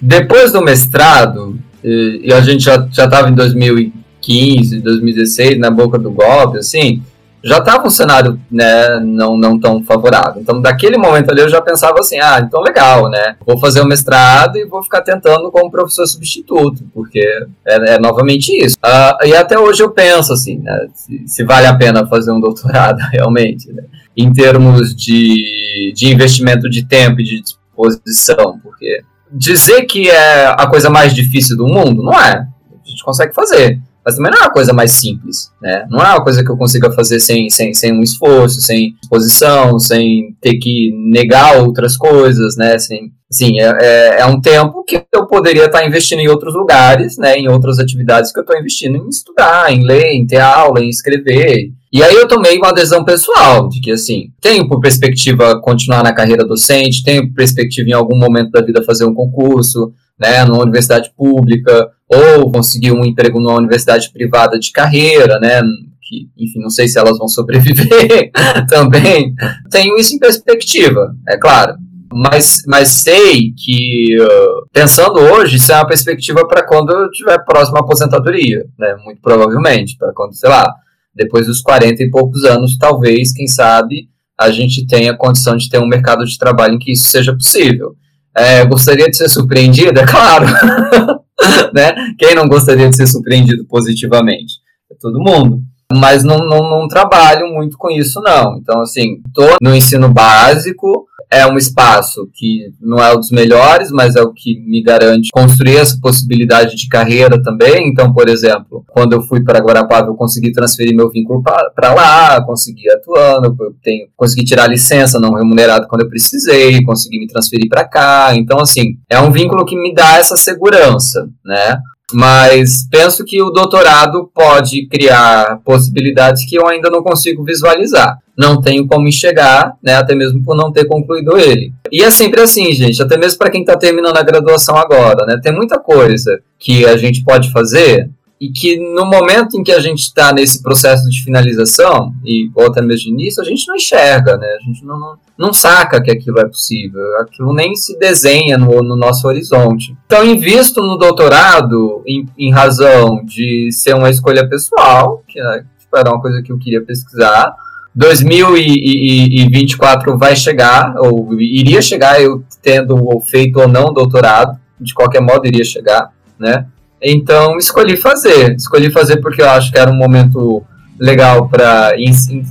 [0.00, 6.10] Depois do mestrado, e, e a gente já estava em 2015, 2016, na boca do
[6.10, 7.02] golpe, assim,
[7.42, 10.40] já estava um cenário né, não, não tão favorável.
[10.40, 13.36] Então, daquele momento ali, eu já pensava assim: ah, então legal, né?
[13.46, 17.20] Vou fazer o mestrado e vou ficar tentando como professor substituto, porque
[17.66, 18.76] é, é novamente isso.
[18.84, 22.40] Uh, e até hoje eu penso assim: né, se, se, vale a pena fazer um
[22.40, 23.84] doutorado realmente, né,
[24.16, 30.66] em termos de, de investimento de tempo e de disposição, porque dizer que é a
[30.66, 32.46] coisa mais difícil do mundo, não é.
[32.84, 33.80] A gente consegue fazer.
[34.04, 35.86] Mas também não é uma coisa mais simples, né?
[35.90, 39.78] Não é uma coisa que eu consiga fazer sem, sem, sem um esforço, sem exposição,
[39.78, 42.78] sem ter que negar outras coisas, né?
[42.78, 47.18] Sem, assim, é, é, é um tempo que eu poderia estar investindo em outros lugares,
[47.18, 47.36] né?
[47.36, 50.88] Em outras atividades que eu estou investindo em estudar, em ler, em ter aula, em
[50.88, 51.70] escrever.
[51.92, 56.12] E aí eu tomei uma adesão pessoal, de que assim, tenho por perspectiva continuar na
[56.12, 60.62] carreira docente, tenho por perspectiva em algum momento da vida fazer um concurso, né, numa
[60.62, 65.60] universidade pública, ou conseguir um emprego numa universidade privada de carreira, né,
[66.02, 68.32] que, enfim, não sei se elas vão sobreviver
[68.68, 69.32] também.
[69.70, 71.76] Tenho isso em perspectiva, é claro.
[72.12, 77.38] Mas, mas sei que, uh, pensando hoje, isso é uma perspectiva para quando eu tiver
[77.44, 80.74] próximo à aposentadoria, né, muito provavelmente, para quando, sei lá,
[81.14, 85.78] depois dos 40 e poucos anos, talvez, quem sabe, a gente tenha condição de ter
[85.78, 87.94] um mercado de trabalho em que isso seja possível.
[88.36, 90.00] É, gostaria de ser surpreendido?
[90.00, 90.46] É claro.
[91.74, 91.94] né?
[92.18, 94.54] Quem não gostaria de ser surpreendido positivamente?
[94.90, 95.62] É todo mundo.
[95.92, 98.56] Mas não, não, não trabalho muito com isso, não.
[98.58, 103.90] Então, assim, estou no ensino básico, é um espaço que não é um dos melhores,
[103.92, 107.88] mas é o que me garante construir essa possibilidade de carreira também.
[107.88, 112.44] Então, por exemplo, quando eu fui para Guarapava, eu consegui transferir meu vínculo para lá,
[112.44, 117.68] consegui atuando, eu tenho, consegui tirar licença não remunerada quando eu precisei, consegui me transferir
[117.68, 118.34] para cá.
[118.34, 121.78] Então, assim, é um vínculo que me dá essa segurança, né?
[122.12, 128.18] Mas penso que o doutorado pode criar possibilidades que eu ainda não consigo visualizar.
[128.36, 131.72] Não tenho como enxergar, né, até mesmo por não ter concluído ele.
[131.92, 135.38] E é sempre assim, gente, até mesmo para quem está terminando a graduação agora, né?
[135.42, 138.08] Tem muita coisa que a gente pode fazer
[138.40, 142.68] e que no momento em que a gente está nesse processo de finalização, e ou
[142.68, 144.46] até mesmo de início, a gente não enxerga, né?
[144.58, 148.82] A gente não, não, não saca que aquilo é possível, aquilo nem se desenha no,
[148.82, 149.94] no nosso horizonte.
[150.06, 155.94] Então, invisto no doutorado em, em razão de ser uma escolha pessoal, que né, tipo,
[155.94, 157.54] era uma coisa que eu queria pesquisar,
[157.94, 165.46] 2024 vai chegar, ou iria chegar, eu tendo feito ou não doutorado, de qualquer modo
[165.46, 166.66] iria chegar, né?
[167.02, 170.62] Então escolhi fazer, escolhi fazer porque eu acho que era um momento
[170.98, 171.92] legal para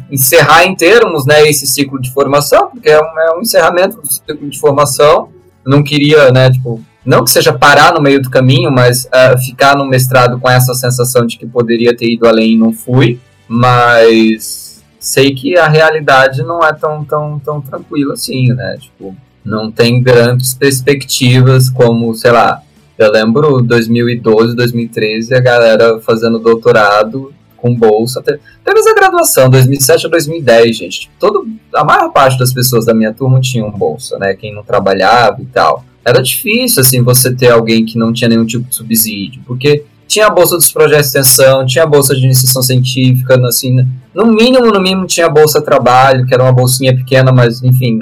[0.10, 4.12] encerrar em termos, né, esse ciclo de formação, porque é um, é um encerramento do
[4.12, 5.30] ciclo de formação.
[5.64, 9.38] Eu não queria, né, tipo, não que seja parar no meio do caminho, mas uh,
[9.46, 13.20] ficar no mestrado com essa sensação de que poderia ter ido além e não fui,
[13.48, 18.78] mas sei que a realidade não é tão, tão, tão tranquila assim, né?
[18.80, 19.16] Tipo,
[19.46, 22.62] não tem grandes perspectivas como, sei lá,
[23.00, 28.40] eu lembro 2012, 2013, a galera fazendo doutorado com bolsa, até,
[28.74, 31.00] mesmo a graduação, 2007 a 2010, gente.
[31.02, 34.34] Tipo, todo, a maior parte das pessoas da minha turma tinham bolsa, né?
[34.34, 38.46] Quem não trabalhava e tal era difícil, assim, você ter alguém que não tinha nenhum
[38.46, 42.24] tipo de subsídio, porque tinha a bolsa dos projetos de extensão, tinha a bolsa de
[42.26, 46.96] iniciação científica, assim, no mínimo, no mínimo tinha a bolsa trabalho, que era uma bolsinha
[46.96, 48.00] pequena, mas, enfim,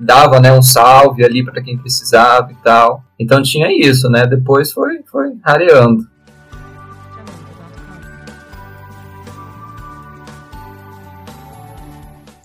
[0.00, 3.04] dava, né, um salve ali para quem precisava e tal.
[3.18, 6.08] Então tinha isso, né, depois foi, foi rareando.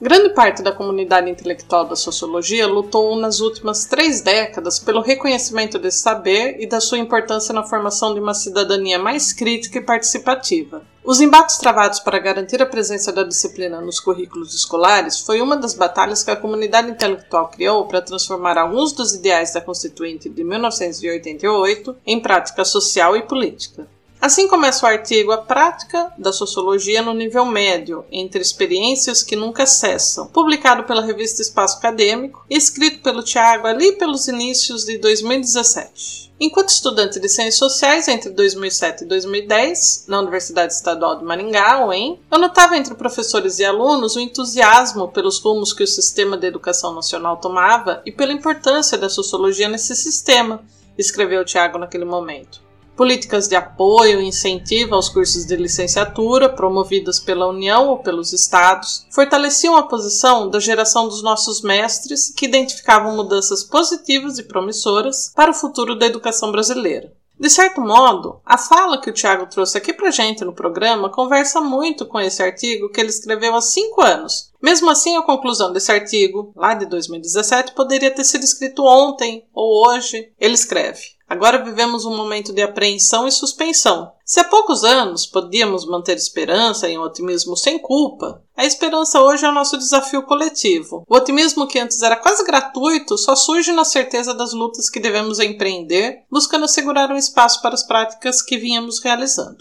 [0.02, 6.00] Grande parte da comunidade intelectual da sociologia lutou nas últimas três décadas pelo reconhecimento desse
[6.00, 10.84] saber e da sua importância na formação de uma cidadania mais crítica e participativa.
[11.08, 15.76] Os embates travados para garantir a presença da disciplina nos currículos escolares foi uma das
[15.76, 21.96] batalhas que a comunidade intelectual criou para transformar alguns dos ideais da Constituinte de 1988
[22.08, 23.88] em prática social e política.
[24.22, 29.66] Assim começa o artigo A Prática da Sociologia no Nível Médio, entre experiências que nunca
[29.66, 36.34] cessam, publicado pela revista Espaço Acadêmico e escrito pelo Tiago ali pelos inícios de 2017.
[36.40, 42.20] Enquanto estudante de Ciências Sociais entre 2007 e 2010, na Universidade Estadual de Maringá, UEM,
[42.32, 46.94] eu notava entre professores e alunos o entusiasmo pelos rumos que o sistema de educação
[46.94, 50.64] nacional tomava e pela importância da sociologia nesse sistema,
[50.98, 52.65] escreveu Tiago naquele momento
[52.96, 59.06] políticas de apoio e incentivo aos cursos de licenciatura promovidas pela União ou pelos estados
[59.12, 65.52] fortaleciam a posição da geração dos nossos mestres que identificavam mudanças positivas e promissoras para
[65.52, 67.12] o futuro da educação brasileira.
[67.38, 71.60] De certo modo, a fala que o Tiago trouxe aqui pra gente no programa conversa
[71.60, 74.54] muito com esse artigo que ele escreveu há cinco anos.
[74.62, 79.86] Mesmo assim, a conclusão desse artigo, lá de 2017, poderia ter sido escrito ontem ou
[79.86, 80.32] hoje.
[80.40, 84.12] Ele escreve: Agora vivemos um momento de apreensão e suspensão.
[84.24, 89.46] Se há poucos anos podíamos manter esperança e um otimismo sem culpa, a esperança hoje
[89.46, 91.04] é o nosso desafio coletivo.
[91.10, 95.40] O otimismo que antes era quase gratuito só surge na certeza das lutas que devemos
[95.40, 99.58] empreender, buscando assegurar um espaço para as práticas que vínhamos realizando.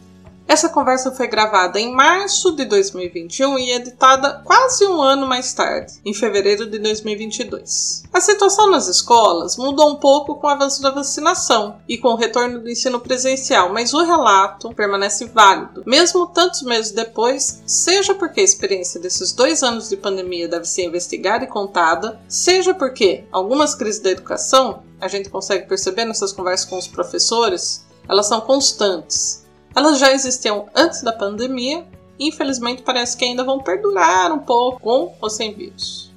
[0.48, 5.96] Essa conversa foi gravada em março de 2021 e editada quase um ano mais tarde,
[6.06, 8.04] em fevereiro de 2022.
[8.14, 12.16] A situação nas escolas mudou um pouco com o avanço da vacinação e com o
[12.16, 18.40] retorno do ensino presencial, mas o relato permanece válido, mesmo tantos meses depois, seja porque
[18.40, 23.76] a experiência desses dois anos de pandemia deve ser investigada e contada, seja porque algumas
[23.76, 29.46] crises da educação, a gente consegue perceber nessas conversas com os professores, elas são constantes
[29.78, 31.86] elas já existiam antes da pandemia
[32.18, 36.12] e infelizmente parece que ainda vão perdurar um pouco com ou sem vírus.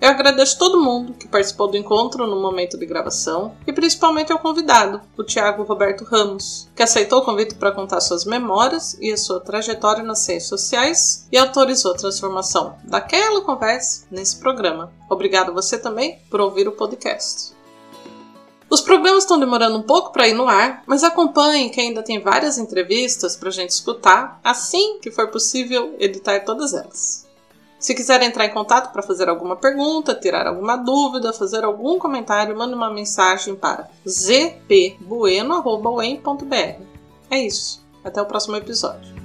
[0.00, 4.38] Eu agradeço todo mundo que participou do encontro no momento de gravação e principalmente ao
[4.38, 9.16] convidado, o Tiago Roberto Ramos, que aceitou o convite para contar suas memórias e a
[9.18, 14.90] sua trajetória nas ciências sociais e autorizou a transformação daquela conversa nesse programa.
[15.10, 17.52] Obrigado você também por ouvir o podcast.
[18.72, 22.18] Os programas estão demorando um pouco para ir no ar, mas acompanhem que ainda tem
[22.18, 27.28] várias entrevistas para gente escutar assim que for possível editar todas elas.
[27.78, 32.56] Se quiser entrar em contato para fazer alguma pergunta, tirar alguma dúvida, fazer algum comentário,
[32.56, 34.96] mande uma mensagem para zpbueno.br.
[37.30, 37.84] É isso.
[38.02, 39.21] Até o próximo episódio.